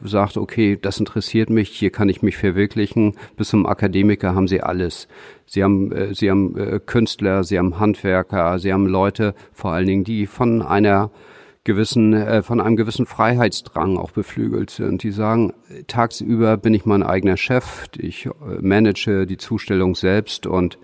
äh, 0.03 0.09
sagt, 0.09 0.37
okay, 0.37 0.79
das 0.81 1.01
interessiert 1.01 1.51
mich, 1.51 1.71
hier 1.71 1.91
kann 1.91 2.09
ich 2.09 2.23
mich 2.23 2.37
verwirklichen, 2.37 3.17
bis 3.37 3.49
zum 3.49 3.67
Akademiker 3.67 4.37
haben 4.37 4.47
sie 4.47 4.63
alles. 4.63 5.09
Sie 5.47 5.65
haben, 5.65 5.91
äh, 5.91 6.15
sie 6.15 6.31
haben 6.31 6.57
äh, 6.57 6.79
Künstler, 6.79 7.43
sie 7.43 7.59
haben 7.59 7.81
Handwerker, 7.81 8.61
sie 8.61 8.73
haben 8.73 8.87
Leute, 8.87 9.35
vor 9.53 9.73
allen 9.73 9.89
Dingen, 9.89 10.05
die 10.05 10.27
von 10.27 10.63
einer 10.63 11.11
gewissen, 11.65 12.13
äh, 12.13 12.43
von 12.43 12.61
einem 12.61 12.77
gewissen 12.77 13.07
Freiheitsdrang 13.07 13.97
auch 13.97 14.13
beflügelt 14.13 14.71
sind. 14.71 15.03
Die 15.03 15.13
sagen, 15.13 15.53
tagsüber 15.87 16.57
bin 16.57 16.75
ich 16.75 16.87
mein 16.87 17.03
eigener 17.03 17.37
Chef, 17.37 17.87
ich 17.99 18.27
äh, 18.27 18.31
manage 18.61 19.27
die 19.27 19.37
Zustellung 19.37 19.95
selbst 19.95 20.47
und 20.47 20.79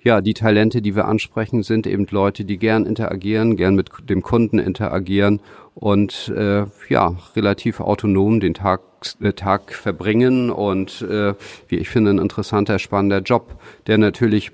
ja, 0.00 0.20
die 0.20 0.34
Talente, 0.34 0.80
die 0.80 0.94
wir 0.94 1.06
ansprechen, 1.06 1.64
sind 1.64 1.86
eben 1.86 2.06
Leute, 2.08 2.44
die 2.44 2.56
gern 2.56 2.86
interagieren, 2.86 3.56
gern 3.56 3.74
mit 3.74 3.90
dem 4.08 4.22
Kunden 4.22 4.60
interagieren 4.60 5.40
und 5.74 6.32
äh, 6.34 6.66
ja, 6.88 7.16
relativ 7.34 7.80
autonom 7.80 8.38
den 8.38 8.54
Tag, 8.54 8.80
äh, 9.20 9.32
Tag 9.32 9.72
verbringen 9.72 10.50
und 10.50 11.02
äh, 11.02 11.34
wie 11.66 11.76
ich 11.76 11.88
finde, 11.88 12.12
ein 12.12 12.18
interessanter, 12.18 12.78
spannender 12.78 13.20
Job, 13.20 13.60
der 13.88 13.98
natürlich 13.98 14.52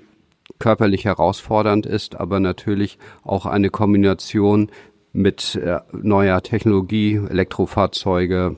körperlich 0.57 1.05
herausfordernd 1.05 1.85
ist, 1.85 2.15
aber 2.15 2.39
natürlich 2.39 2.97
auch 3.23 3.45
eine 3.45 3.69
Kombination 3.69 4.71
mit 5.15 5.55
äh, 5.55 5.79
neuer 5.91 6.41
Technologie, 6.43 7.15
Elektrofahrzeuge, 7.15 8.57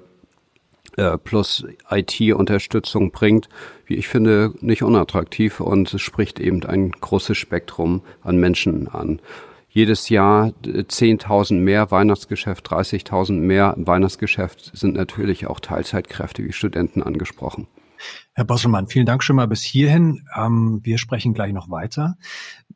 äh, 0.98 1.18
plus 1.18 1.66
IT-Unterstützung 1.90 3.12
bringt, 3.12 3.48
wie 3.86 3.96
ich 3.96 4.08
finde, 4.08 4.54
nicht 4.62 4.84
unattraktiv 4.84 5.60
und 5.60 5.94
es 5.94 6.02
spricht 6.02 6.40
eben 6.40 6.64
ein 6.66 6.92
großes 6.92 7.38
Spektrum 7.38 8.02
an 8.24 8.38
Menschen 8.38 8.88
an. 8.88 9.22
Jedes 9.70 10.10
Jahr 10.10 10.54
10.000 10.64 11.52
äh, 11.52 11.60
mehr 11.60 11.92
Weihnachtsgeschäft, 11.92 12.68
30.000 12.68 13.34
mehr 13.34 13.76
Weihnachtsgeschäft 13.78 14.72
sind 14.76 14.96
natürlich 14.96 15.46
auch 15.46 15.60
Teilzeitkräfte 15.60 16.44
wie 16.44 16.52
Studenten 16.52 17.04
angesprochen. 17.04 17.68
Herr 18.34 18.46
Bosselmann, 18.46 18.88
vielen 18.88 19.06
Dank 19.06 19.24
schon 19.24 19.36
mal 19.36 19.48
bis 19.48 19.62
hierhin. 19.62 20.28
Ähm, 20.36 20.80
wir 20.84 20.98
sprechen 20.98 21.34
gleich 21.34 21.54
noch 21.54 21.70
weiter. 21.70 22.16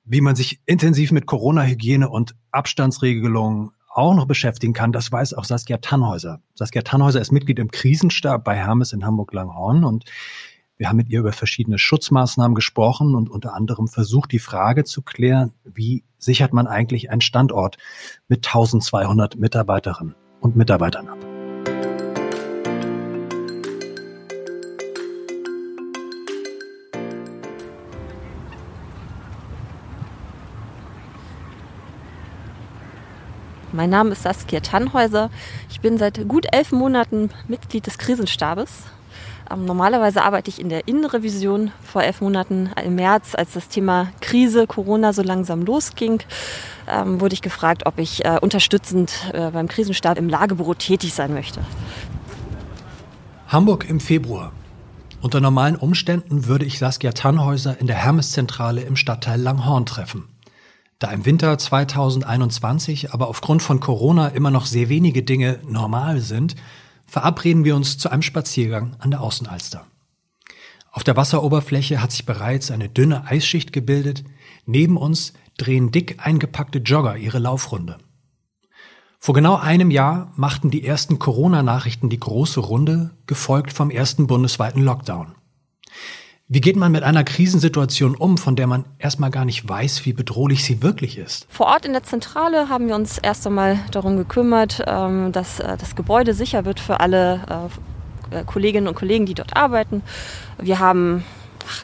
Wie 0.05 0.21
man 0.21 0.35
sich 0.35 0.61
intensiv 0.65 1.11
mit 1.11 1.25
Corona-Hygiene 1.25 2.07
und 2.07 2.35
Abstandsregelungen 2.51 3.71
auch 3.93 4.13
noch 4.13 4.25
beschäftigen 4.25 4.73
kann, 4.73 4.91
das 4.91 5.11
weiß 5.11 5.33
auch 5.33 5.43
Saskia 5.43 5.77
Tannhäuser. 5.77 6.41
Saskia 6.55 6.81
Tannhäuser 6.81 7.21
ist 7.21 7.31
Mitglied 7.31 7.59
im 7.59 7.71
Krisenstab 7.71 8.43
bei 8.43 8.55
Hermes 8.55 8.93
in 8.93 9.05
Hamburg-Langhorn 9.05 9.83
und 9.83 10.05
wir 10.77 10.89
haben 10.89 10.97
mit 10.97 11.09
ihr 11.09 11.19
über 11.19 11.31
verschiedene 11.31 11.77
Schutzmaßnahmen 11.77 12.55
gesprochen 12.55 13.13
und 13.13 13.29
unter 13.29 13.53
anderem 13.53 13.87
versucht, 13.87 14.31
die 14.31 14.39
Frage 14.39 14.83
zu 14.83 15.03
klären, 15.03 15.53
wie 15.63 16.03
sichert 16.17 16.53
man 16.53 16.65
eigentlich 16.65 17.11
einen 17.11 17.21
Standort 17.21 17.77
mit 18.27 18.47
1200 18.47 19.35
Mitarbeiterinnen 19.35 20.15
und 20.39 20.55
Mitarbeitern 20.55 21.07
ab. 21.07 21.30
Mein 33.73 33.89
Name 33.89 34.11
ist 34.11 34.23
Saskia 34.23 34.59
Tannhäuser. 34.59 35.29
Ich 35.69 35.79
bin 35.79 35.97
seit 35.97 36.27
gut 36.27 36.45
elf 36.51 36.73
Monaten 36.73 37.29
Mitglied 37.47 37.87
des 37.87 37.97
Krisenstabes. 37.97 38.69
Ähm, 39.49 39.63
normalerweise 39.63 40.23
arbeite 40.23 40.49
ich 40.49 40.59
in 40.59 40.67
der 40.67 40.89
Innenrevision. 40.89 41.71
Vor 41.81 42.03
elf 42.03 42.19
Monaten 42.19 42.69
im 42.83 42.95
März, 42.95 43.33
als 43.33 43.53
das 43.53 43.69
Thema 43.69 44.09
Krise, 44.19 44.67
Corona 44.67 45.13
so 45.13 45.21
langsam 45.21 45.61
losging, 45.61 46.21
ähm, 46.89 47.21
wurde 47.21 47.33
ich 47.33 47.41
gefragt, 47.41 47.85
ob 47.85 47.97
ich 47.97 48.25
äh, 48.25 48.37
unterstützend 48.41 49.13
äh, 49.33 49.51
beim 49.51 49.69
Krisenstab 49.69 50.17
im 50.17 50.27
Lagebüro 50.27 50.73
tätig 50.73 51.13
sein 51.13 51.33
möchte. 51.33 51.61
Hamburg 53.47 53.89
im 53.89 54.01
Februar. 54.01 54.51
Unter 55.21 55.39
normalen 55.39 55.77
Umständen 55.77 56.47
würde 56.47 56.65
ich 56.65 56.77
Saskia 56.77 57.11
Tannhäuser 57.11 57.79
in 57.79 57.87
der 57.87 57.95
Hermeszentrale 57.95 58.81
im 58.81 58.97
Stadtteil 58.97 59.39
Langhorn 59.39 59.85
treffen. 59.85 60.30
Da 61.01 61.09
im 61.09 61.25
Winter 61.25 61.57
2021 61.57 63.11
aber 63.11 63.27
aufgrund 63.27 63.63
von 63.63 63.79
Corona 63.79 64.27
immer 64.27 64.51
noch 64.51 64.67
sehr 64.67 64.87
wenige 64.87 65.23
Dinge 65.23 65.59
normal 65.67 66.21
sind, 66.21 66.55
verabreden 67.07 67.65
wir 67.65 67.75
uns 67.75 67.97
zu 67.97 68.11
einem 68.11 68.21
Spaziergang 68.21 68.95
an 68.99 69.09
der 69.09 69.21
Außenalster. 69.21 69.87
Auf 70.91 71.03
der 71.03 71.17
Wasseroberfläche 71.17 72.03
hat 72.03 72.11
sich 72.11 72.27
bereits 72.27 72.69
eine 72.69 72.87
dünne 72.87 73.25
Eisschicht 73.25 73.73
gebildet, 73.73 74.23
neben 74.67 74.95
uns 74.95 75.33
drehen 75.57 75.89
dick 75.89 76.23
eingepackte 76.23 76.77
Jogger 76.77 77.17
ihre 77.17 77.39
Laufrunde. 77.39 77.97
Vor 79.17 79.33
genau 79.33 79.55
einem 79.55 79.89
Jahr 79.89 80.31
machten 80.35 80.69
die 80.69 80.85
ersten 80.85 81.17
Corona-Nachrichten 81.17 82.09
die 82.09 82.19
große 82.19 82.59
Runde, 82.59 83.09
gefolgt 83.25 83.73
vom 83.73 83.89
ersten 83.89 84.27
bundesweiten 84.27 84.83
Lockdown. 84.83 85.33
Wie 86.53 86.59
geht 86.59 86.75
man 86.75 86.91
mit 86.91 87.03
einer 87.03 87.23
Krisensituation 87.23 88.13
um, 88.13 88.37
von 88.37 88.57
der 88.57 88.67
man 88.67 88.83
erstmal 88.99 89.31
gar 89.31 89.45
nicht 89.45 89.69
weiß, 89.69 90.05
wie 90.05 90.11
bedrohlich 90.11 90.65
sie 90.65 90.83
wirklich 90.83 91.17
ist? 91.17 91.47
Vor 91.47 91.67
Ort 91.67 91.85
in 91.85 91.93
der 91.93 92.03
Zentrale 92.03 92.67
haben 92.67 92.89
wir 92.89 92.95
uns 92.95 93.17
erst 93.17 93.47
einmal 93.47 93.79
darum 93.91 94.17
gekümmert, 94.17 94.83
ähm, 94.85 95.31
dass 95.31 95.61
äh, 95.61 95.77
das 95.77 95.95
Gebäude 95.95 96.33
sicher 96.33 96.65
wird 96.65 96.81
für 96.81 96.99
alle 96.99 97.69
äh, 98.31 98.43
Kolleginnen 98.43 98.89
und 98.89 98.95
Kollegen, 98.95 99.25
die 99.25 99.33
dort 99.33 99.55
arbeiten. 99.55 100.03
Wir 100.61 100.79
haben 100.79 101.23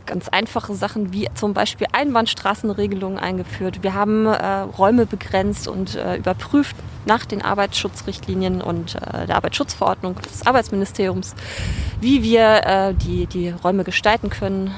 ganz 0.06 0.28
einfache 0.30 0.74
Sachen 0.74 1.14
wie 1.14 1.28
zum 1.36 1.54
Beispiel 1.54 1.88
Einbahnstraßenregelungen 1.92 3.20
eingeführt. 3.20 3.84
Wir 3.84 3.94
haben 3.94 4.26
äh, 4.26 4.60
Räume 4.62 5.06
begrenzt 5.06 5.68
und 5.68 5.96
äh, 5.96 6.18
überprüft 6.18 6.76
nach 7.06 7.26
den 7.26 7.42
Arbeitsschutzrichtlinien 7.42 8.62
und 8.62 8.96
äh, 8.96 9.28
der 9.28 9.36
Arbeitsschutzverordnung 9.36 10.16
des 10.16 10.46
Arbeitsministeriums, 10.46 11.36
wie 12.02 12.24
wir 12.24 12.66
äh, 12.66 12.94
die, 12.94 13.26
die 13.28 13.50
Räume 13.50 13.84
gestalten 13.84 14.30
können, 14.30 14.72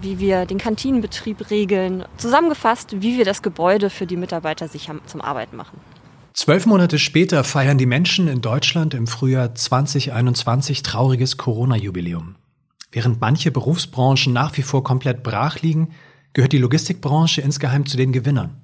wie 0.00 0.18
wir 0.18 0.46
den 0.46 0.58
Kantinenbetrieb 0.58 1.50
regeln. 1.50 2.04
Zusammengefasst, 2.16 3.00
wie 3.00 3.18
wir 3.18 3.24
das 3.24 3.42
Gebäude 3.42 3.90
für 3.90 4.06
die 4.06 4.16
Mitarbeiter 4.16 4.68
sicher 4.68 4.94
zum 5.06 5.20
Arbeiten 5.20 5.56
machen. 5.56 5.80
Zwölf 6.32 6.66
Monate 6.66 6.98
später 6.98 7.44
feiern 7.44 7.78
die 7.78 7.86
Menschen 7.86 8.28
in 8.28 8.42
Deutschland 8.42 8.92
im 8.92 9.06
Frühjahr 9.06 9.54
2021 9.54 10.82
trauriges 10.82 11.38
Corona-Jubiläum. 11.38 12.36
Während 12.96 13.20
manche 13.20 13.50
Berufsbranchen 13.50 14.32
nach 14.32 14.56
wie 14.56 14.62
vor 14.62 14.82
komplett 14.82 15.22
brach 15.22 15.60
liegen, 15.60 15.90
gehört 16.32 16.52
die 16.52 16.58
Logistikbranche 16.58 17.42
insgeheim 17.42 17.84
zu 17.84 17.98
den 17.98 18.10
Gewinnern. 18.10 18.62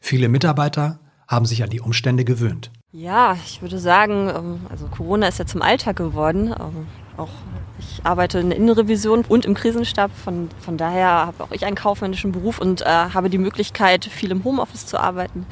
Viele 0.00 0.28
Mitarbeiter 0.28 1.00
haben 1.26 1.46
sich 1.46 1.64
an 1.64 1.70
die 1.70 1.80
Umstände 1.80 2.24
gewöhnt. 2.24 2.70
Ja, 2.92 3.36
ich 3.44 3.60
würde 3.60 3.80
sagen, 3.80 4.30
ähm, 4.32 4.60
also 4.70 4.86
Corona 4.86 5.26
ist 5.26 5.40
ja 5.40 5.46
zum 5.46 5.62
Alltag 5.62 5.96
geworden. 5.96 6.54
Ähm, 6.56 6.86
auch 7.16 7.30
ich 7.80 8.06
arbeite 8.06 8.38
in 8.38 8.50
der 8.50 8.58
Innenrevision 8.58 9.24
und 9.28 9.44
im 9.46 9.54
Krisenstab. 9.54 10.12
Von, 10.16 10.48
von 10.60 10.76
daher 10.76 11.08
habe 11.08 11.42
auch 11.42 11.50
ich 11.50 11.66
einen 11.66 11.74
kaufmännischen 11.74 12.30
Beruf 12.30 12.60
und 12.60 12.82
äh, 12.82 12.84
habe 12.84 13.30
die 13.30 13.38
Möglichkeit, 13.38 14.04
viel 14.04 14.30
im 14.30 14.44
Homeoffice 14.44 14.86
zu 14.86 15.00
arbeiten. 15.00 15.44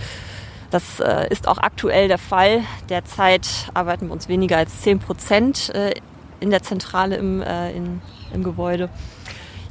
Das 0.70 1.00
äh, 1.00 1.26
ist 1.30 1.48
auch 1.48 1.58
aktuell 1.58 2.06
der 2.06 2.18
Fall. 2.18 2.62
Derzeit 2.90 3.72
arbeiten 3.74 4.06
wir 4.06 4.12
uns 4.12 4.28
weniger 4.28 4.56
als 4.56 4.82
10 4.82 5.00
Prozent 5.00 5.74
äh, 5.74 5.94
in 6.38 6.50
der 6.50 6.62
Zentrale 6.62 7.16
im, 7.16 7.42
äh, 7.42 7.72
in, 7.72 8.00
im 8.32 8.42
Gebäude. 8.42 8.88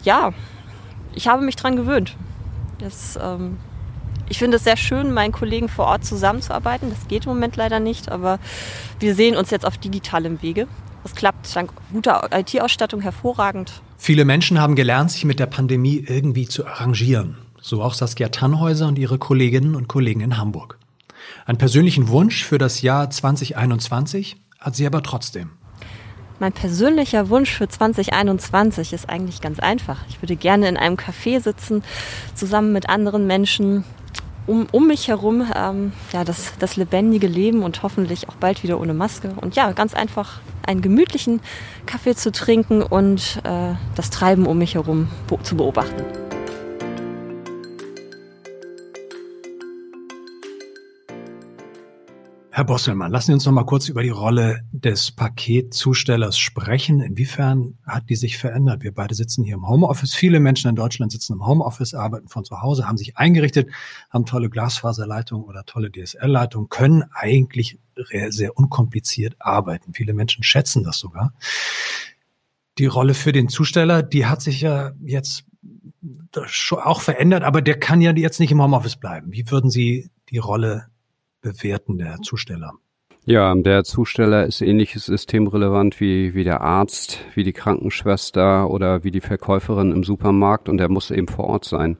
Ja, 0.03 0.33
ich 1.13 1.27
habe 1.27 1.43
mich 1.43 1.55
daran 1.55 1.75
gewöhnt. 1.75 2.15
Das, 2.79 3.19
ähm, 3.21 3.57
ich 4.29 4.37
finde 4.37 4.57
es 4.57 4.63
sehr 4.63 4.77
schön, 4.77 5.11
meinen 5.11 5.31
Kollegen 5.31 5.69
vor 5.69 5.85
Ort 5.85 6.05
zusammenzuarbeiten. 6.05 6.89
Das 6.89 7.07
geht 7.07 7.25
im 7.25 7.33
Moment 7.33 7.55
leider 7.55 7.79
nicht, 7.79 8.09
aber 8.09 8.39
wir 8.99 9.15
sehen 9.15 9.35
uns 9.35 9.49
jetzt 9.49 9.65
auf 9.65 9.77
digitalem 9.77 10.41
Wege. 10.41 10.67
Das 11.03 11.15
klappt 11.15 11.55
dank 11.55 11.71
guter 11.91 12.29
IT-Ausstattung 12.31 13.01
hervorragend. 13.01 13.81
Viele 13.97 14.25
Menschen 14.25 14.59
haben 14.59 14.75
gelernt, 14.75 15.11
sich 15.11 15.25
mit 15.25 15.39
der 15.39 15.45
Pandemie 15.45 16.03
irgendwie 16.07 16.47
zu 16.47 16.65
arrangieren. 16.65 17.37
So 17.61 17.81
auch 17.81 17.93
Saskia 17.93 18.29
Tannhäuser 18.29 18.87
und 18.87 18.97
ihre 18.97 19.17
Kolleginnen 19.17 19.75
und 19.75 19.87
Kollegen 19.87 20.21
in 20.21 20.37
Hamburg. 20.37 20.77
Einen 21.45 21.57
persönlichen 21.57 22.07
Wunsch 22.09 22.45
für 22.45 22.57
das 22.57 22.81
Jahr 22.81 23.09
2021 23.09 24.37
hat 24.59 24.75
sie 24.75 24.85
aber 24.85 25.03
trotzdem. 25.03 25.51
Mein 26.39 26.53
persönlicher 26.53 27.29
Wunsch 27.29 27.51
für 27.51 27.67
2021 27.67 28.93
ist 28.93 29.09
eigentlich 29.09 29.41
ganz 29.41 29.59
einfach. 29.59 29.97
Ich 30.07 30.21
würde 30.21 30.37
gerne 30.37 30.69
in 30.69 30.77
einem 30.77 30.95
Café 30.95 31.41
sitzen, 31.41 31.83
zusammen 32.33 32.71
mit 32.71 32.87
anderen 32.87 33.27
Menschen, 33.27 33.83
um, 34.47 34.65
um 34.71 34.87
mich 34.87 35.09
herum 35.09 35.45
ähm, 35.53 35.91
ja, 36.13 36.23
das, 36.23 36.53
das 36.57 36.77
lebendige 36.77 37.27
Leben 37.27 37.61
und 37.61 37.83
hoffentlich 37.83 38.29
auch 38.29 38.35
bald 38.35 38.63
wieder 38.63 38.79
ohne 38.79 38.93
Maske. 38.93 39.33
Und 39.41 39.55
ja, 39.55 39.73
ganz 39.73 39.93
einfach 39.93 40.39
einen 40.65 40.81
gemütlichen 40.81 41.41
Kaffee 41.85 42.15
zu 42.15 42.31
trinken 42.31 42.81
und 42.83 43.41
äh, 43.43 43.73
das 43.95 44.09
Treiben 44.09 44.47
um 44.47 44.57
mich 44.57 44.75
herum 44.75 45.09
zu 45.43 45.57
beobachten. 45.57 46.18
Herr 52.59 52.65
Bosselmann, 52.65 53.09
lassen 53.09 53.27
Sie 53.27 53.33
uns 53.35 53.45
noch 53.45 53.53
mal 53.53 53.63
kurz 53.63 53.87
über 53.87 54.03
die 54.03 54.09
Rolle 54.09 54.65
des 54.73 55.11
Paketzustellers 55.11 56.37
sprechen. 56.37 56.99
Inwiefern 56.99 57.77
hat 57.87 58.09
die 58.09 58.17
sich 58.17 58.37
verändert? 58.37 58.83
Wir 58.83 58.93
beide 58.93 59.15
sitzen 59.15 59.45
hier 59.45 59.53
im 59.53 59.65
Homeoffice. 59.65 60.13
Viele 60.13 60.41
Menschen 60.41 60.69
in 60.69 60.75
Deutschland 60.75 61.13
sitzen 61.13 61.31
im 61.35 61.47
Homeoffice, 61.47 61.93
arbeiten 61.93 62.27
von 62.27 62.43
zu 62.43 62.61
Hause, 62.61 62.85
haben 62.85 62.97
sich 62.97 63.15
eingerichtet, 63.15 63.69
haben 64.09 64.25
tolle 64.25 64.49
Glasfaserleitungen 64.49 65.47
oder 65.47 65.63
tolle 65.65 65.89
DSL-Leitungen, 65.89 66.67
können 66.67 67.05
eigentlich 67.13 67.79
sehr 68.27 68.57
unkompliziert 68.57 69.37
arbeiten. 69.39 69.93
Viele 69.93 70.13
Menschen 70.13 70.43
schätzen 70.43 70.83
das 70.83 70.99
sogar. 70.99 71.33
Die 72.77 72.87
Rolle 72.87 73.13
für 73.13 73.31
den 73.31 73.47
Zusteller, 73.47 74.03
die 74.03 74.25
hat 74.25 74.41
sich 74.41 74.59
ja 74.59 74.91
jetzt 75.01 75.45
auch 76.71 76.99
verändert, 76.99 77.43
aber 77.43 77.61
der 77.61 77.79
kann 77.79 78.01
ja 78.01 78.11
jetzt 78.11 78.41
nicht 78.41 78.51
im 78.51 78.61
Homeoffice 78.61 78.97
bleiben. 78.97 79.31
Wie 79.31 79.49
würden 79.49 79.69
Sie 79.69 80.09
die 80.29 80.39
Rolle 80.39 80.88
bewerten, 81.41 81.97
der 81.97 82.17
Zusteller? 82.21 82.73
Ja, 83.25 83.53
der 83.53 83.83
Zusteller 83.83 84.45
ist 84.45 84.61
ähnliches 84.61 85.05
systemrelevant 85.05 85.99
wie, 85.99 86.33
wie 86.33 86.43
der 86.43 86.61
Arzt, 86.61 87.19
wie 87.35 87.43
die 87.43 87.53
Krankenschwester 87.53 88.69
oder 88.69 89.03
wie 89.03 89.11
die 89.11 89.21
Verkäuferin 89.21 89.91
im 89.91 90.03
Supermarkt 90.03 90.69
und 90.69 90.79
er 90.81 90.89
muss 90.89 91.11
eben 91.11 91.27
vor 91.27 91.45
Ort 91.45 91.65
sein. 91.65 91.97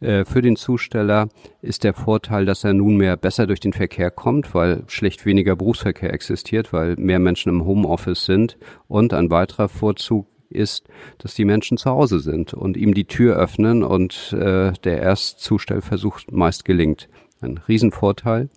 Äh, 0.00 0.24
für 0.24 0.42
den 0.42 0.56
Zusteller 0.56 1.28
ist 1.62 1.84
der 1.84 1.94
Vorteil, 1.94 2.44
dass 2.44 2.64
er 2.64 2.74
nunmehr 2.74 3.16
besser 3.16 3.46
durch 3.46 3.60
den 3.60 3.72
Verkehr 3.72 4.10
kommt, 4.10 4.54
weil 4.54 4.82
schlicht 4.88 5.24
weniger 5.24 5.54
Berufsverkehr 5.54 6.12
existiert, 6.12 6.72
weil 6.72 6.96
mehr 6.96 7.18
Menschen 7.18 7.50
im 7.50 7.64
Homeoffice 7.64 8.24
sind. 8.24 8.58
Und 8.88 9.14
ein 9.14 9.30
weiterer 9.30 9.68
Vorzug 9.68 10.26
ist, 10.48 10.88
dass 11.18 11.34
die 11.34 11.44
Menschen 11.44 11.78
zu 11.78 11.90
Hause 11.90 12.20
sind 12.20 12.54
und 12.54 12.76
ihm 12.76 12.94
die 12.94 13.06
Tür 13.06 13.36
öffnen 13.36 13.82
und 13.82 14.32
äh, 14.32 14.72
der 14.84 15.02
Erstzustellversuch 15.02 16.20
meist 16.30 16.64
gelingt 16.64 17.08
ein 17.44 17.60
Riesenvorteil. 17.68 18.48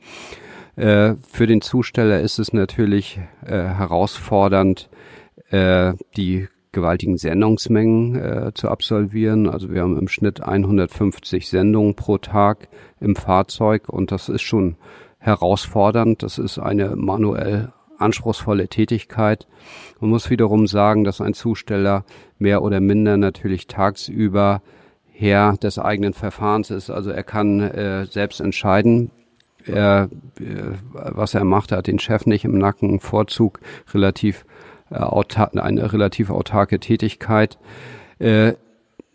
Äh, 0.76 1.16
für 1.32 1.48
den 1.48 1.62
Zusteller 1.62 2.22
ist 2.22 2.40
es 2.40 2.54
natürlich 2.54 3.20
äh, 3.46 3.52
herausfordernd, 3.52 4.90
äh, 5.50 5.94
die 6.16 6.48
gewaltigen 6.72 7.18
Sendungsmengen 7.18 8.16
äh, 8.16 8.52
zu 8.54 8.70
absolvieren. 8.70 9.50
Also 9.50 9.72
wir 9.72 9.82
haben 9.82 9.98
im 9.98 10.08
Schnitt 10.08 10.42
150 10.42 11.50
Sendungen 11.50 11.96
pro 11.96 12.18
Tag 12.18 12.68
im 13.00 13.16
Fahrzeug 13.16 13.90
und 13.90 14.12
das 14.12 14.30
ist 14.30 14.44
schon 14.44 14.76
herausfordernd. 15.18 16.22
Das 16.22 16.38
ist 16.38 16.60
eine 16.60 16.96
manuell 16.96 17.74
anspruchsvolle 17.98 18.68
Tätigkeit. 18.68 19.48
Man 20.00 20.12
muss 20.12 20.30
wiederum 20.30 20.68
sagen, 20.68 21.04
dass 21.04 21.22
ein 21.22 21.34
Zusteller 21.34 22.06
mehr 22.38 22.62
oder 22.62 22.80
minder 22.80 23.18
natürlich 23.18 23.68
tagsüber 23.68 24.62
Herr 25.18 25.58
des 25.58 25.80
eigenen 25.80 26.14
Verfahrens 26.14 26.70
ist. 26.70 26.90
Also 26.90 27.10
er 27.10 27.24
kann 27.24 27.60
äh, 27.62 28.06
selbst 28.06 28.40
entscheiden, 28.40 29.10
er, 29.66 30.10
äh, 30.40 30.44
was 30.94 31.34
er 31.34 31.44
macht. 31.44 31.72
Er 31.72 31.80
hat 31.80 31.88
den 31.88 32.00
Chef 32.00 32.26
nicht 32.26 32.46
im 32.46 32.58
Nacken, 32.58 33.00
Vorzug, 33.00 33.60
relativ 33.94 34.46
äh, 34.92 34.98
eine 34.98 35.92
relativ 35.92 36.30
autarke 36.30 36.80
Tätigkeit. 36.80 37.58
Äh, 38.20 38.54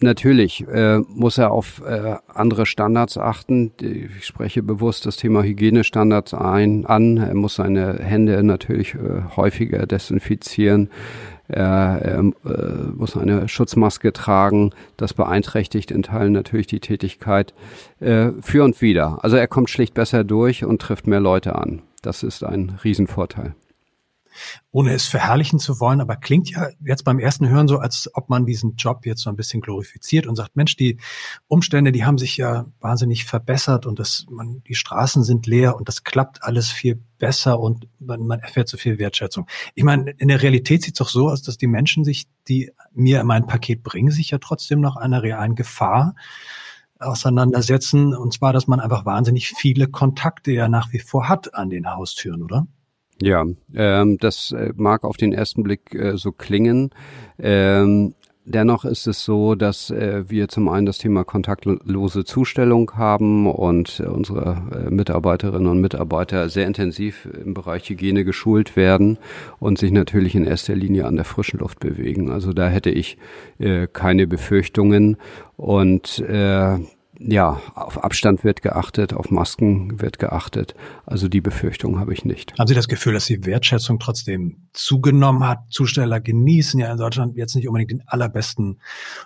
natürlich 0.00 0.66
äh, 0.68 0.98
muss 0.98 1.38
er 1.38 1.52
auf 1.52 1.80
äh, 1.86 2.16
andere 2.26 2.66
Standards 2.66 3.16
achten. 3.16 3.70
Ich 3.80 4.26
spreche 4.26 4.62
bewusst 4.62 5.06
das 5.06 5.16
Thema 5.16 5.44
Hygienestandards 5.44 6.34
ein, 6.34 6.84
an. 6.84 7.16
Er 7.18 7.34
muss 7.34 7.54
seine 7.54 7.98
Hände 8.00 8.42
natürlich 8.42 8.94
äh, 8.94 9.36
häufiger 9.36 9.86
desinfizieren. 9.86 10.90
Er, 11.48 11.98
er 12.02 12.18
äh, 12.20 12.92
muss 12.94 13.16
eine 13.16 13.48
Schutzmaske 13.48 14.12
tragen. 14.12 14.70
Das 14.96 15.14
beeinträchtigt 15.14 15.90
in 15.90 16.02
Teilen 16.02 16.33
natürlich 16.33 16.66
die 16.66 16.81
Tätigkeit 16.81 17.55
äh, 18.00 18.31
für 18.40 18.64
und 18.64 18.81
wieder. 18.81 19.22
Also 19.22 19.37
er 19.37 19.48
kommt 19.48 19.70
schlicht 19.70 19.94
besser 19.94 20.24
durch 20.24 20.64
und 20.64 20.81
trifft 20.81 21.07
mehr 21.07 21.20
Leute 21.20 21.57
an. 21.57 21.83
Das 22.02 22.22
ist 22.22 22.42
ein 22.42 22.78
Riesenvorteil 22.83 23.55
ohne 24.71 24.92
es 24.92 25.07
verherrlichen 25.07 25.59
zu 25.59 25.81
wollen, 25.81 26.01
aber 26.01 26.16
klingt 26.16 26.51
ja 26.51 26.68
jetzt 26.85 27.05
beim 27.05 27.18
ersten 27.18 27.49
Hören 27.49 27.68
so, 27.68 27.79
als 27.79 28.11
ob 28.14 28.29
man 28.29 28.47
diesen 28.47 28.77
Job 28.77 29.05
jetzt 29.07 29.23
so 29.23 29.31
ein 29.31 29.37
bisschen 29.37 29.61
glorifiziert 29.61 30.27
und 30.27 30.37
sagt, 30.37 30.57
Mensch, 30.57 30.77
die 30.77 30.99
Umstände, 31.49 31.92
die 31.92 32.05
haben 32.05 32.18
sich 32.18 32.37
ja 32.37 32.66
wahnsinnig 32.81 33.25
verbessert 33.25 33.87
und 33.87 33.99
das, 33.99 34.27
man, 34.31 34.62
die 34.64 34.75
Straßen 34.75 35.23
sind 35.25 35.47
leer 35.47 35.77
und 35.77 35.88
das 35.88 36.05
klappt 36.05 36.42
alles 36.42 36.71
viel 36.71 37.03
besser 37.18 37.61
und 37.61 37.87
man, 38.01 38.27
man 38.27 38.40
erfährt 38.40 38.68
so 38.68 38.77
viel 38.77 38.99
Wertschätzung. 38.99 39.47
Ich 39.75 39.85
meine, 39.85 40.11
in 40.11 40.29
der 40.29 40.42
Realität 40.42 40.83
sieht 40.83 40.95
es 40.95 40.99
doch 40.99 41.09
so 41.09 41.29
aus, 41.29 41.42
dass 41.42 41.57
die 41.57 41.68
Menschen 41.68 42.05
sich, 42.05 42.27
die 42.49 42.73
mir 42.92 43.23
mein 43.25 43.47
Paket 43.47 43.83
bringen, 43.83 44.11
sich 44.11 44.31
ja 44.31 44.38
trotzdem 44.38 44.81
noch 44.81 44.97
einer 44.97 45.23
realen 45.23 45.55
Gefahr 45.55 46.14
auseinandersetzen. 46.99 48.14
Und 48.14 48.35
zwar, 48.35 48.53
dass 48.53 48.66
man 48.66 48.81
einfach 48.81 49.05
wahnsinnig 49.05 49.51
viele 49.51 49.88
Kontakte 49.88 50.53
ja 50.53 50.68
nach 50.68 50.92
wie 50.92 50.99
vor 50.99 51.29
hat 51.29 51.55
an 51.55 51.71
den 51.71 51.88
Haustüren, 51.90 52.42
oder? 52.42 52.66
Ja, 53.20 53.44
ähm, 53.75 54.18
das 54.18 54.53
äh, 54.53 54.72
mag 54.77 55.05
auf 55.05 55.16
den 55.16 55.33
ersten 55.33 55.62
Blick 55.62 55.94
äh, 55.94 56.16
so 56.16 56.33
klingen. 56.33 56.90
Ähm, 57.38 58.14
Dennoch 58.44 58.85
ist 58.85 59.07
es 59.07 59.25
so, 59.25 59.55
dass 59.55 59.90
äh, 59.90 60.25
wir 60.29 60.48
zum 60.48 60.68
einen 60.68 60.85
das 60.85 60.98
Thema 60.98 61.22
kontaktlose 61.22 62.25
Zustellung 62.25 62.90
haben 62.96 63.46
und 63.46 64.01
unsere 64.01 64.62
äh, 64.72 64.90
Mitarbeiterinnen 64.90 65.68
und 65.68 65.81
Mitarbeiter 65.81 66.48
sehr 66.48 66.66
intensiv 66.66 67.29
im 67.44 67.55
Bereich 67.55 67.88
Hygiene 67.88 68.25
geschult 68.25 68.75
werden 68.75 69.18
und 69.61 69.79
sich 69.79 69.92
natürlich 69.92 70.35
in 70.35 70.44
erster 70.44 70.75
Linie 70.75 71.05
an 71.05 71.14
der 71.14 71.25
frischen 71.25 71.61
Luft 71.61 71.79
bewegen. 71.79 72.33
Also 72.33 72.53
da 72.53 72.68
hätte 72.68 72.90
ich 72.90 73.16
äh, 73.59 73.87
keine 73.87 74.27
Befürchtungen 74.27 75.18
und 75.57 76.18
äh, 76.18 76.79
ja, 77.18 77.61
auf 77.75 78.03
Abstand 78.03 78.42
wird 78.42 78.62
geachtet, 78.62 79.12
auf 79.12 79.31
Masken 79.31 80.01
wird 80.01 80.18
geachtet. 80.18 80.75
Also 81.05 81.29
die 81.29 81.40
Befürchtung 81.40 81.98
habe 81.98 82.12
ich 82.12 82.25
nicht. 82.25 82.59
Haben 82.59 82.66
Sie 82.66 82.75
das 82.75 82.88
Gefühl, 82.88 83.12
dass 83.12 83.27
die 83.27 83.44
Wertschätzung 83.44 83.98
trotzdem 83.98 84.68
zugenommen 84.72 85.46
hat? 85.46 85.61
Zusteller 85.70 86.20
genießen 86.20 86.81
ja 86.81 86.90
in 86.90 86.98
Deutschland 86.98 87.37
jetzt 87.37 87.55
nicht 87.55 87.68
unbedingt 87.68 87.90
den 87.90 88.03
allerbesten 88.07 88.81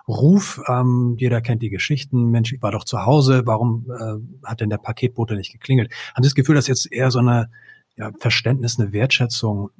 Ruf. 0.08 0.60
Ähm, 0.68 1.14
jeder 1.18 1.40
kennt 1.40 1.62
die 1.62 1.70
Geschichten. 1.70 2.30
Mensch, 2.30 2.52
ich 2.52 2.60
war 2.60 2.72
doch 2.72 2.84
zu 2.84 3.06
Hause. 3.06 3.42
Warum 3.46 3.86
äh, 3.88 4.46
hat 4.46 4.60
denn 4.60 4.70
der 4.70 4.78
Paketbote 4.78 5.36
nicht 5.36 5.52
geklingelt? 5.52 5.92
Haben 6.14 6.24
Sie 6.24 6.28
das 6.28 6.34
Gefühl, 6.34 6.56
dass 6.56 6.66
jetzt 6.66 6.92
eher 6.92 7.10
so 7.10 7.20
eine 7.20 7.50
ja, 7.96 8.10
Verständnis, 8.18 8.78
eine 8.78 8.92
Wertschätzung 8.92 9.70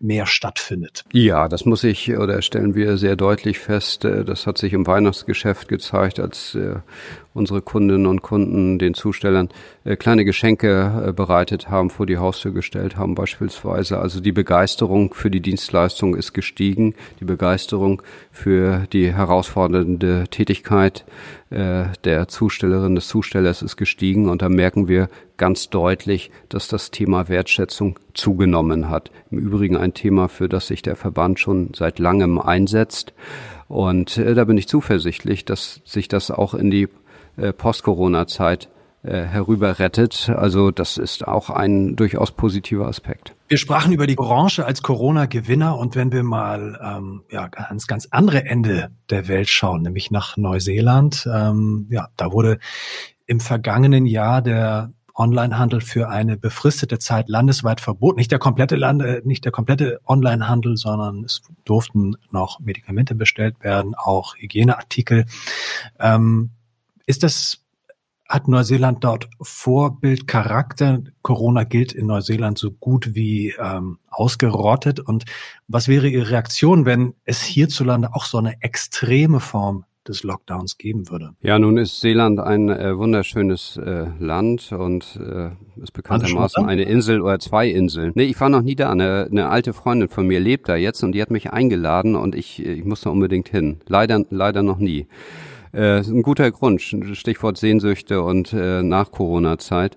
mehr 0.00 0.26
stattfindet. 0.26 1.04
Ja, 1.12 1.48
das 1.48 1.64
muss 1.64 1.82
ich 1.84 2.16
oder 2.16 2.40
stellen 2.42 2.74
wir 2.74 2.98
sehr 2.98 3.16
deutlich 3.16 3.58
fest. 3.58 4.04
Äh, 4.04 4.24
das 4.24 4.46
hat 4.46 4.58
sich 4.58 4.72
im 4.72 4.86
Weihnachtsgeschäft 4.86 5.68
gezeigt, 5.68 6.20
als 6.20 6.54
äh, 6.54 6.76
unsere 7.38 7.62
Kundinnen 7.62 8.06
und 8.06 8.22
Kunden 8.22 8.78
den 8.78 8.94
Zustellern 8.94 9.48
äh, 9.84 9.96
kleine 9.96 10.24
Geschenke 10.24 11.14
bereitet 11.16 11.70
haben, 11.70 11.88
vor 11.88 12.04
die 12.04 12.18
Haustür 12.18 12.52
gestellt 12.52 12.96
haben 12.96 13.14
beispielsweise. 13.14 13.98
Also 13.98 14.20
die 14.20 14.32
Begeisterung 14.32 15.14
für 15.14 15.30
die 15.30 15.40
Dienstleistung 15.40 16.14
ist 16.14 16.34
gestiegen, 16.34 16.94
die 17.20 17.24
Begeisterung 17.24 18.02
für 18.30 18.86
die 18.92 19.12
herausfordernde 19.12 20.24
Tätigkeit 20.30 21.04
der 21.50 22.28
Zustellerin 22.28 22.94
des 22.94 23.08
Zustellers 23.08 23.62
ist 23.62 23.78
gestiegen 23.78 24.28
und 24.28 24.42
da 24.42 24.50
merken 24.50 24.86
wir 24.86 25.08
ganz 25.38 25.70
deutlich, 25.70 26.30
dass 26.50 26.68
das 26.68 26.90
Thema 26.90 27.28
Wertschätzung 27.28 27.98
zugenommen 28.12 28.90
hat. 28.90 29.10
Im 29.30 29.38
Übrigen 29.38 29.76
ein 29.76 29.94
Thema, 29.94 30.28
für 30.28 30.48
das 30.48 30.66
sich 30.66 30.82
der 30.82 30.96
Verband 30.96 31.40
schon 31.40 31.70
seit 31.74 31.98
langem 31.98 32.38
einsetzt. 32.38 33.14
Und 33.68 34.18
äh, 34.18 34.34
da 34.34 34.44
bin 34.44 34.58
ich 34.58 34.68
zuversichtlich, 34.68 35.44
dass 35.44 35.80
sich 35.84 36.08
das 36.08 36.30
auch 36.30 36.52
in 36.52 36.70
die 36.70 36.88
äh, 37.38 37.52
Post-Corona-Zeit 37.52 38.68
äh, 39.02 39.22
herüber 39.22 39.78
rettet. 39.78 40.28
Also 40.34 40.70
das 40.70 40.98
ist 40.98 41.26
auch 41.26 41.50
ein 41.50 41.94
durchaus 41.94 42.32
positiver 42.32 42.86
Aspekt. 42.86 43.34
Wir 43.46 43.56
sprachen 43.56 43.92
über 43.92 44.06
die 44.06 44.16
Branche 44.16 44.66
als 44.66 44.82
Corona-Gewinner 44.82 45.78
und 45.78 45.94
wenn 45.94 46.12
wir 46.12 46.24
mal 46.24 46.78
ähm, 46.82 47.22
ja, 47.30 47.48
ans 47.68 47.86
ganz 47.86 48.08
andere 48.10 48.44
Ende 48.44 48.90
der 49.08 49.28
Welt 49.28 49.48
schauen, 49.48 49.82
nämlich 49.82 50.10
nach 50.10 50.36
Neuseeland, 50.36 51.28
ähm, 51.32 51.86
ja, 51.90 52.08
da 52.16 52.32
wurde 52.32 52.58
im 53.26 53.40
vergangenen 53.40 54.04
Jahr 54.04 54.42
der 54.42 54.90
Onlinehandel 55.14 55.80
für 55.80 56.08
eine 56.08 56.36
befristete 56.36 56.98
Zeit 56.98 57.28
landesweit 57.28 57.80
verboten. 57.80 58.18
Nicht 58.18 58.30
der 58.30 58.38
komplette 58.38 58.76
Lande, 58.76 59.22
nicht 59.24 59.44
der 59.44 59.52
komplette 59.52 60.00
Onlinehandel, 60.06 60.76
sondern 60.76 61.24
es 61.24 61.42
durften 61.64 62.16
noch 62.30 62.60
Medikamente 62.60 63.14
bestellt 63.14 63.56
werden, 63.60 63.94
auch 63.96 64.36
Hygieneartikel. 64.36 65.24
Ähm, 65.98 66.50
ist 67.08 67.22
das 67.22 67.64
hat 68.28 68.46
Neuseeland 68.46 69.02
dort 69.02 69.30
Vorbildcharakter? 69.40 71.02
Corona 71.22 71.64
gilt 71.64 71.92
in 71.92 72.06
Neuseeland 72.06 72.58
so 72.58 72.70
gut 72.70 73.14
wie 73.14 73.54
ähm, 73.58 73.98
ausgerottet. 74.08 75.00
Und 75.00 75.24
was 75.66 75.88
wäre 75.88 76.08
Ihre 76.08 76.30
Reaktion, 76.30 76.84
wenn 76.84 77.14
es 77.24 77.42
hierzulande 77.42 78.14
auch 78.14 78.26
so 78.26 78.36
eine 78.36 78.60
extreme 78.60 79.40
Form 79.40 79.86
des 80.06 80.22
Lockdowns 80.22 80.78
geben 80.78 81.10
würde. 81.10 81.34
Ja, 81.42 81.58
nun 81.58 81.76
ist 81.76 82.00
Seeland 82.00 82.40
ein 82.40 82.70
äh, 82.70 82.96
wunderschönes 82.96 83.76
äh, 83.76 84.06
Land 84.18 84.72
und 84.72 85.18
äh, 85.22 85.50
ist 85.82 85.92
bekanntermaßen 85.92 86.64
eine 86.64 86.82
Insel 86.82 87.20
oder 87.20 87.38
zwei 87.38 87.68
Inseln. 87.68 88.12
Nee, 88.14 88.24
ich 88.24 88.40
war 88.40 88.48
noch 88.48 88.62
nie 88.62 88.74
da. 88.74 88.90
Eine, 88.90 89.28
eine 89.30 89.48
alte 89.48 89.74
Freundin 89.74 90.08
von 90.08 90.26
mir 90.26 90.40
lebt 90.40 90.68
da 90.68 90.76
jetzt 90.76 91.02
und 91.02 91.12
die 91.12 91.20
hat 91.20 91.30
mich 91.30 91.52
eingeladen 91.52 92.16
und 92.16 92.34
ich, 92.34 92.64
ich 92.64 92.84
muss 92.84 93.02
da 93.02 93.10
unbedingt 93.10 93.48
hin. 93.48 93.80
Leider, 93.86 94.24
leider 94.30 94.62
noch 94.62 94.78
nie. 94.78 95.06
Äh, 95.72 95.98
ein 95.98 96.22
guter 96.22 96.50
Grund, 96.50 96.80
Stichwort 96.80 97.58
Sehnsüchte 97.58 98.22
und 98.22 98.52
äh, 98.52 98.82
nach 98.82 99.10
Corona-Zeit. 99.10 99.96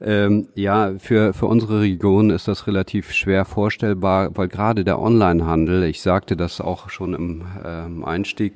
Ähm, 0.00 0.48
ja, 0.54 0.94
für, 0.98 1.32
für 1.32 1.46
unsere 1.46 1.80
Region 1.80 2.30
ist 2.30 2.48
das 2.48 2.66
relativ 2.66 3.12
schwer 3.12 3.44
vorstellbar, 3.44 4.36
weil 4.36 4.48
gerade 4.48 4.82
der 4.82 5.00
Onlinehandel, 5.00 5.84
ich 5.84 6.00
sagte 6.00 6.36
das 6.36 6.60
auch 6.60 6.90
schon 6.90 7.14
im 7.14 7.42
ähm, 7.64 8.04
Einstieg, 8.04 8.54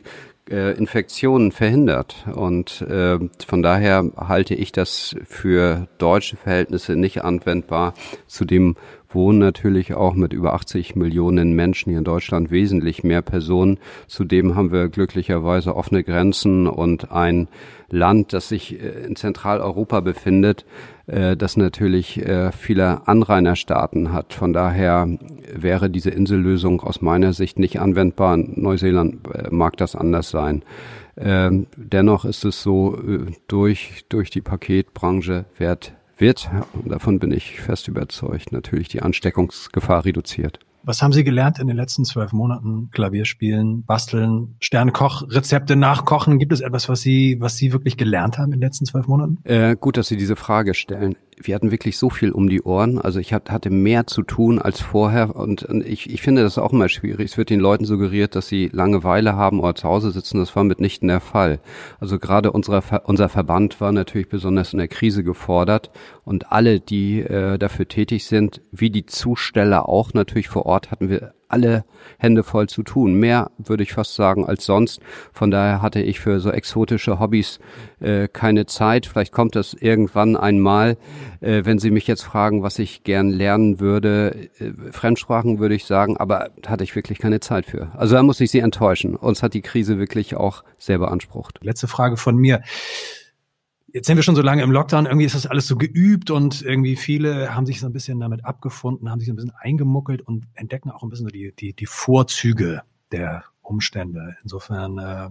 äh, 0.50 0.76
Infektionen 0.76 1.52
verhindert. 1.52 2.26
Und 2.35 2.81
äh, 2.83 3.18
von 3.46 3.62
daher 3.62 4.11
halte 4.16 4.55
ich 4.55 4.72
das 4.72 5.16
für 5.24 5.87
deutsche 5.98 6.37
Verhältnisse 6.37 6.96
nicht 6.96 7.24
anwendbar. 7.24 7.94
Zudem 8.26 8.76
wohnen 9.09 9.38
natürlich 9.38 9.95
auch 9.95 10.14
mit 10.14 10.33
über 10.33 10.55
80 10.55 10.97
Millionen 10.97 11.53
Menschen 11.55 11.90
hier 11.90 11.99
in 11.99 12.05
Deutschland 12.05 12.51
wesentlich 12.51 13.05
mehr 13.05 13.23
Personen. 13.23 13.79
Zudem 14.07 14.55
haben 14.55 14.73
wir 14.73 14.88
glücklicherweise 14.88 15.77
offene 15.77 16.03
Grenzen 16.05 16.66
und 16.66 17.12
ein 17.12 17.49
Land, 17.88 18.33
das 18.33 18.49
sich 18.49 18.81
äh, 18.81 19.07
in 19.07 19.16
Zentraleuropa 19.16 20.01
befindet, 20.01 20.64
äh, 21.07 21.37
das 21.37 21.57
natürlich 21.57 22.21
äh, 22.25 22.51
viele 22.53 23.07
Anrainerstaaten 23.07 24.12
hat. 24.12 24.33
Von 24.33 24.53
daher 24.53 25.09
wäre 25.55 25.88
diese 25.90 26.11
Insellösung 26.11 26.81
aus 26.81 27.01
meiner 27.01 27.33
Sicht 27.33 27.59
nicht 27.59 27.81
anwendbar. 27.81 28.37
Neuseeland 28.37 29.53
mag 29.53 29.77
das 29.77 29.95
anders 29.95 30.31
sein. 30.31 30.62
Ähm, 31.19 31.66
dennoch 31.77 32.25
ist 32.25 32.45
es 32.45 32.62
so, 32.62 32.99
durch, 33.49 34.05
durch 34.09 34.31
die 34.31 34.42
Paketbranche 34.42 35.47
wird, 35.57 35.95
wird, 36.18 36.50
davon 36.85 37.18
bin 37.18 37.33
ich 37.33 37.61
fest 37.61 37.88
überzeugt, 37.88 38.52
natürlich 38.52 38.88
die 38.88 39.02
Ansteckungsgefahr 39.02 40.05
reduziert. 40.05 40.61
Was 40.87 41.02
haben 41.02 41.12
Sie 41.12 41.24
gelernt 41.24 41.59
in 41.59 41.66
den 41.66 41.76
letzten 41.76 42.05
zwölf 42.05 42.33
Monaten? 42.33 42.90
Klavier 42.92 43.24
spielen, 43.24 43.83
basteln, 43.85 44.55
Sternekoch, 44.61 45.24
Rezepte 45.29 45.74
nachkochen. 45.74 46.38
Gibt 46.38 46.52
es 46.52 46.61
etwas, 46.61 46.88
was 46.88 47.00
Sie, 47.00 47.38
was 47.40 47.57
Sie 47.57 47.72
wirklich 47.72 47.96
gelernt 47.96 48.38
haben 48.38 48.52
in 48.52 48.61
den 48.61 48.61
letzten 48.61 48.85
zwölf 48.85 49.09
Monaten? 49.09 49.38
Äh, 49.42 49.74
gut, 49.74 49.96
dass 49.96 50.07
Sie 50.07 50.16
diese 50.16 50.37
Frage 50.37 50.74
stellen 50.74 51.16
wir 51.40 51.55
hatten 51.55 51.70
wirklich 51.70 51.99
so 51.99 52.09
viel 52.09 52.33
um 52.33 52.49
die 52.49 52.62
Ohren. 52.62 52.99
Also 52.99 53.20
ich 53.20 53.33
hatte 53.33 53.70
mehr 53.70 54.07
zu 54.07 54.22
tun 54.22 54.59
als 54.59 54.81
vorher 54.81 55.37
und 55.37 55.66
ich, 55.85 56.11
ich 56.11 56.22
finde 56.22 56.42
das 56.42 56.59
auch 56.59 56.72
immer 56.72 56.88
schwierig. 56.88 57.31
Es 57.31 57.38
wird 57.38 57.51
den 57.51 57.61
Leuten 57.61 57.85
suggeriert, 57.85 58.35
dass 58.35 58.49
sie 58.49 58.68
Langeweile 58.72 59.37
haben 59.37 59.61
oder 59.61 59.75
zu 59.75 59.88
Hause 59.88 60.11
sitzen. 60.11 60.38
Das 60.38 60.57
war 60.57 60.64
mitnichten 60.64 61.09
der 61.09 61.20
Fall. 61.20 61.61
Also 62.01 62.18
gerade 62.18 62.53
unsere, 62.53 62.83
unser 63.05 63.29
Verband 63.29 63.81
war 63.81 63.92
natürlich 63.92 64.29
besonders 64.29 64.72
in 64.72 64.79
der 64.79 64.88
Krise 64.88 65.22
gefordert 65.25 65.90
und 66.25 66.53
alle, 66.53 66.81
die 66.81 67.20
äh, 67.20 67.59
dafür 67.59 67.87
tätig 67.87 68.25
sind, 68.25 68.62
wie 68.72 68.90
die 68.90 69.07
Zusteller 69.07 69.88
auch 69.88 70.14
natürlich 70.14 70.49
vor 70.49 70.66
Ort, 70.66 70.90
hatten 70.90 71.11
wir 71.11 71.36
alle 71.49 71.85
Hände 72.19 72.43
voll 72.43 72.69
zu 72.69 72.83
tun. 72.83 73.15
Mehr 73.15 73.51
würde 73.59 73.83
ich 73.83 73.93
fast 73.93 74.15
sagen 74.15 74.47
als 74.47 74.65
sonst. 74.65 75.01
Von 75.33 75.51
daher 75.51 75.83
hatte 75.83 76.01
ich 76.01 76.21
für 76.21 76.41
so 76.41 76.51
exotische 76.51 77.19
Hobbys 77.21 77.59
äh, 78.01 78.29
keine 78.29 78.67
Zeit. 78.67 79.07
Vielleicht 79.07 79.33
kommt 79.33 79.57
das 79.57 79.75
irgendwann 79.75 80.37
einmal. 80.37 80.97
Äh, 81.41 81.65
wenn 81.65 81.79
Sie 81.79 81.91
mich 81.91 82.07
jetzt 82.07 82.23
fragen, 82.23 82.63
was 82.63 82.79
ich 82.79 83.05
gern 83.05 83.31
lernen 83.31 83.81
würde, 83.81 84.49
äh, 84.59 84.73
Fremdsprachen 84.93 85.59
würde 85.59 85.75
ich 85.75 85.85
sagen, 85.85 86.17
aber 86.17 86.51
hatte 86.67 86.85
ich 86.85 86.95
wirklich 86.95 87.19
keine 87.19 87.41
Zeit 87.41 87.67
für. 87.67 87.91
Also 87.97 88.17
da 88.17 88.23
muss 88.23 88.41
ich 88.41 88.51
Sie 88.51 88.61
enttäuschen. 88.61 89.15
Uns 89.15 89.43
hat 89.43 89.55
die 89.55 89.63
Krise 89.63 89.99
wirklich 89.99 90.37
auch 90.37 90.65
sehr 90.79 90.99
beansprucht. 90.99 91.59
Letzte 91.63 91.89
Frage 91.89 92.17
von 92.17 92.37
mir 92.37 92.63
jetzt 93.97 94.09
sind 94.09 94.17
wir 94.17 94.23
schon 94.23 94.37
so 94.37 94.43
lange 94.43 94.63
im 94.63 94.71
Lockdown, 94.71 95.07
irgendwie 95.07 95.25
ist 95.25 95.35
das 95.35 95.47
alles 95.47 95.67
so 95.67 95.75
geübt 95.77 96.31
und 96.31 96.61
irgendwie 96.61 96.97
viele 96.97 97.55
haben 97.55 97.65
sich 97.65 97.81
so 97.81 97.87
ein 97.87 97.95
bisschen 97.95 98.21
damit 98.21 98.45
abgefunden, 98.45 99.11
haben 99.11 99.21
sich 99.21 99.27
so 99.27 99.33
ein 99.33 99.37
bisschen 99.37 99.55
eingemuckelt 99.59 100.21
und 100.21 100.45
entdecken 100.53 100.91
auch 100.91 101.03
ein 101.03 101.09
bisschen 101.09 101.25
so 101.27 101.31
die, 101.31 101.55
die, 101.59 101.73
die 101.73 101.87
Vorzüge 101.87 102.83
der 103.11 103.45
Umstände. 103.63 104.37
Insofern 104.43 104.99
äh, 104.99 105.31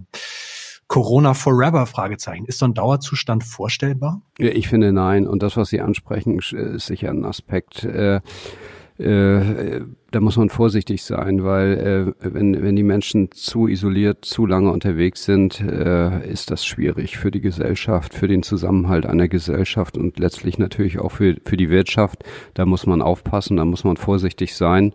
Corona 0.88 1.34
Forever 1.34 1.86
Fragezeichen. 1.86 2.44
Ist 2.46 2.58
so 2.58 2.66
ein 2.66 2.74
Dauerzustand 2.74 3.44
vorstellbar? 3.44 4.20
Ich 4.36 4.68
finde 4.68 4.92
nein. 4.92 5.28
Und 5.28 5.44
das, 5.44 5.56
was 5.56 5.68
Sie 5.68 5.80
ansprechen, 5.80 6.38
ist 6.38 6.86
sicher 6.86 7.10
ein 7.10 7.24
Aspekt. 7.24 7.84
Äh, 7.84 8.20
äh, 8.98 9.82
da 10.12 10.20
muss 10.20 10.36
man 10.36 10.50
vorsichtig 10.50 11.02
sein, 11.02 11.42
weil 11.42 12.14
äh, 12.22 12.32
wenn, 12.32 12.62
wenn 12.62 12.76
die 12.76 12.84
Menschen 12.84 13.32
zu 13.32 13.66
isoliert, 13.66 14.24
zu 14.24 14.46
lange 14.46 14.70
unterwegs 14.70 15.24
sind, 15.24 15.60
äh, 15.60 16.30
ist 16.30 16.50
das 16.50 16.64
schwierig 16.64 17.18
für 17.18 17.30
die 17.30 17.40
Gesellschaft, 17.40 18.14
für 18.14 18.28
den 18.28 18.42
Zusammenhalt 18.42 19.04
einer 19.04 19.28
Gesellschaft 19.28 19.98
und 19.98 20.18
letztlich 20.18 20.58
natürlich 20.58 20.98
auch 21.00 21.12
für, 21.12 21.36
für 21.44 21.56
die 21.56 21.70
Wirtschaft. 21.70 22.24
Da 22.54 22.66
muss 22.66 22.86
man 22.86 23.02
aufpassen, 23.02 23.56
da 23.56 23.64
muss 23.64 23.84
man 23.84 23.96
vorsichtig 23.96 24.54
sein. 24.54 24.92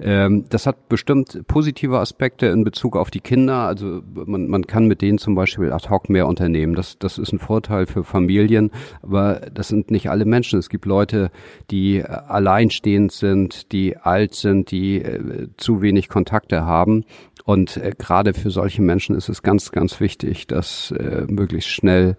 Ähm, 0.00 0.44
das 0.48 0.66
hat 0.66 0.88
bestimmt 0.88 1.46
positive 1.48 1.98
Aspekte 1.98 2.46
in 2.46 2.64
Bezug 2.64 2.96
auf 2.96 3.10
die 3.10 3.20
Kinder. 3.20 3.66
Also 3.66 4.02
man, 4.14 4.48
man 4.48 4.66
kann 4.66 4.86
mit 4.86 5.02
denen 5.02 5.18
zum 5.18 5.34
Beispiel 5.34 5.72
ad 5.72 5.88
hoc 5.88 6.08
mehr 6.08 6.26
unternehmen. 6.26 6.74
Das, 6.74 6.98
das 6.98 7.18
ist 7.18 7.32
ein 7.32 7.38
Vorteil 7.38 7.86
für 7.86 8.04
Familien, 8.04 8.70
aber 9.02 9.40
das 9.52 9.68
sind 9.68 9.90
nicht 9.90 10.08
alle 10.10 10.24
Menschen. 10.24 10.58
Es 10.58 10.68
gibt 10.68 10.86
Leute, 10.86 11.30
die 11.70 12.04
alleinstehend 12.04 13.12
sind, 13.12 13.72
die 13.72 13.96
alt 13.96 14.34
sind, 14.34 14.57
die 14.64 15.02
äh, 15.02 15.48
zu 15.56 15.82
wenig 15.82 16.08
Kontakte 16.08 16.64
haben. 16.64 17.04
Und 17.44 17.76
äh, 17.76 17.92
gerade 17.96 18.34
für 18.34 18.50
solche 18.50 18.82
Menschen 18.82 19.16
ist 19.16 19.28
es 19.28 19.42
ganz, 19.42 19.72
ganz 19.72 20.00
wichtig, 20.00 20.46
dass 20.46 20.90
äh, 20.92 21.24
möglichst 21.28 21.70
schnell 21.70 22.16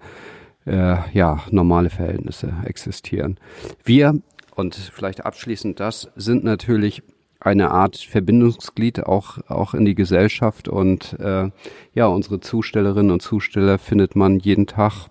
ja 1.14 1.42
normale 1.50 1.90
Verhältnisse 1.90 2.54
existieren. 2.66 3.40
Wir 3.84 4.22
und 4.54 4.76
vielleicht 4.76 5.26
abschließend 5.26 5.80
das 5.80 6.12
sind 6.16 6.44
natürlich 6.44 7.02
eine 7.40 7.72
Art 7.72 7.96
Verbindungsglied 7.96 9.04
auch 9.08 9.40
auch 9.48 9.74
in 9.74 9.86
die 9.86 9.96
Gesellschaft 9.96 10.68
und 10.68 11.18
äh, 11.20 11.50
ja 11.94 12.06
unsere 12.06 12.40
Zustellerinnen 12.40 13.10
und 13.10 13.22
Zusteller 13.22 13.80
findet 13.80 14.16
man 14.16 14.38
jeden 14.38 14.68
Tag 14.68 15.08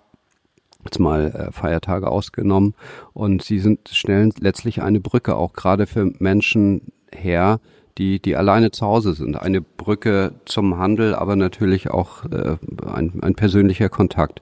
jetzt 0.85 0.99
mal 0.99 1.49
Feiertage 1.51 2.09
ausgenommen 2.09 2.73
und 3.13 3.43
sie 3.43 3.59
sind 3.59 3.89
stellen 3.89 4.31
letztlich 4.39 4.81
eine 4.81 4.99
Brücke 4.99 5.35
auch 5.35 5.53
gerade 5.53 5.87
für 5.87 6.05
Menschen 6.19 6.93
her 7.13 7.59
die 7.97 8.19
die 8.19 8.35
alleine 8.35 8.71
zu 8.71 8.85
Hause 8.85 9.13
sind 9.13 9.35
eine 9.35 9.61
Brücke 9.61 10.33
zum 10.45 10.77
Handel 10.77 11.15
aber 11.15 11.35
natürlich 11.35 11.89
auch 11.89 12.25
äh, 12.25 12.57
ein, 12.85 13.19
ein 13.21 13.35
persönlicher 13.35 13.89
Kontakt 13.89 14.41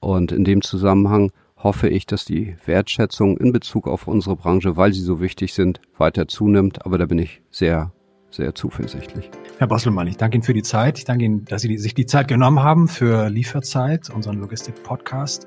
und 0.00 0.32
in 0.32 0.44
dem 0.44 0.62
Zusammenhang 0.62 1.30
hoffe 1.62 1.88
ich, 1.88 2.06
dass 2.06 2.24
die 2.24 2.56
Wertschätzung 2.64 3.36
in 3.36 3.52
Bezug 3.52 3.86
auf 3.86 4.06
unsere 4.06 4.36
Branche, 4.36 4.76
weil 4.76 4.92
sie 4.92 5.02
so 5.02 5.20
wichtig 5.20 5.54
sind, 5.54 5.80
weiter 5.98 6.26
zunimmt. 6.26 6.84
Aber 6.86 6.98
da 6.98 7.06
bin 7.06 7.18
ich 7.18 7.42
sehr, 7.50 7.92
sehr 8.30 8.54
zuversichtlich. 8.54 9.30
Herr 9.58 9.66
Bosselmann, 9.66 10.06
ich 10.06 10.16
danke 10.16 10.36
Ihnen 10.36 10.42
für 10.42 10.54
die 10.54 10.62
Zeit. 10.62 10.98
Ich 10.98 11.04
danke 11.04 11.24
Ihnen, 11.24 11.44
dass 11.44 11.62
Sie 11.62 11.76
sich 11.76 11.94
die 11.94 12.06
Zeit 12.06 12.28
genommen 12.28 12.62
haben 12.62 12.88
für 12.88 13.28
Lieferzeit, 13.28 14.08
unseren 14.10 14.38
Logistik-Podcast. 14.40 15.46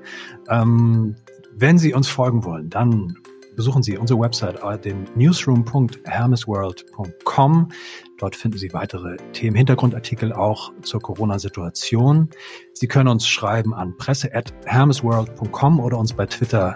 Ähm, 0.49 1.15
wenn 1.55 1.77
Sie 1.77 1.93
uns 1.93 2.07
folgen 2.07 2.43
wollen, 2.45 2.69
dann 2.69 3.17
besuchen 3.55 3.83
Sie 3.83 3.97
unsere 3.97 4.19
Website 4.19 4.59
den 4.85 5.05
newsroom.hermesworld.com. 5.15 7.69
Dort 8.17 8.35
finden 8.35 8.57
Sie 8.57 8.73
weitere 8.73 9.17
Themen, 9.33 9.55
Hintergrundartikel 9.55 10.33
auch 10.33 10.71
zur 10.81 11.01
Corona-Situation. 11.01 12.29
Sie 12.73 12.87
können 12.87 13.09
uns 13.09 13.27
schreiben 13.27 13.73
an 13.73 13.95
presse.hermesworld.com 13.97 15.79
oder 15.79 15.97
uns 15.97 16.13
bei 16.13 16.25
Twitter 16.25 16.75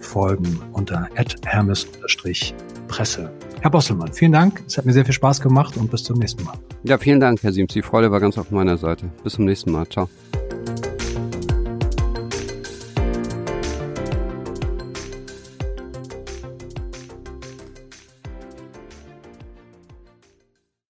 folgen 0.00 0.60
unter 0.72 1.08
hermes-presse. 1.44 3.32
Herr 3.60 3.70
Bosselmann, 3.70 4.12
vielen 4.12 4.32
Dank. 4.32 4.64
Es 4.66 4.76
hat 4.76 4.84
mir 4.84 4.92
sehr 4.92 5.04
viel 5.04 5.14
Spaß 5.14 5.40
gemacht 5.40 5.76
und 5.76 5.90
bis 5.90 6.02
zum 6.02 6.18
nächsten 6.18 6.42
Mal. 6.44 6.54
Ja, 6.82 6.98
vielen 6.98 7.20
Dank, 7.20 7.42
Herr 7.42 7.52
Siems. 7.52 7.72
Die 7.72 7.82
Freude 7.82 8.10
war 8.10 8.18
ganz 8.18 8.36
auf 8.36 8.50
meiner 8.50 8.76
Seite. 8.76 9.10
Bis 9.22 9.34
zum 9.34 9.44
nächsten 9.44 9.70
Mal. 9.70 9.88
Ciao. 9.88 10.08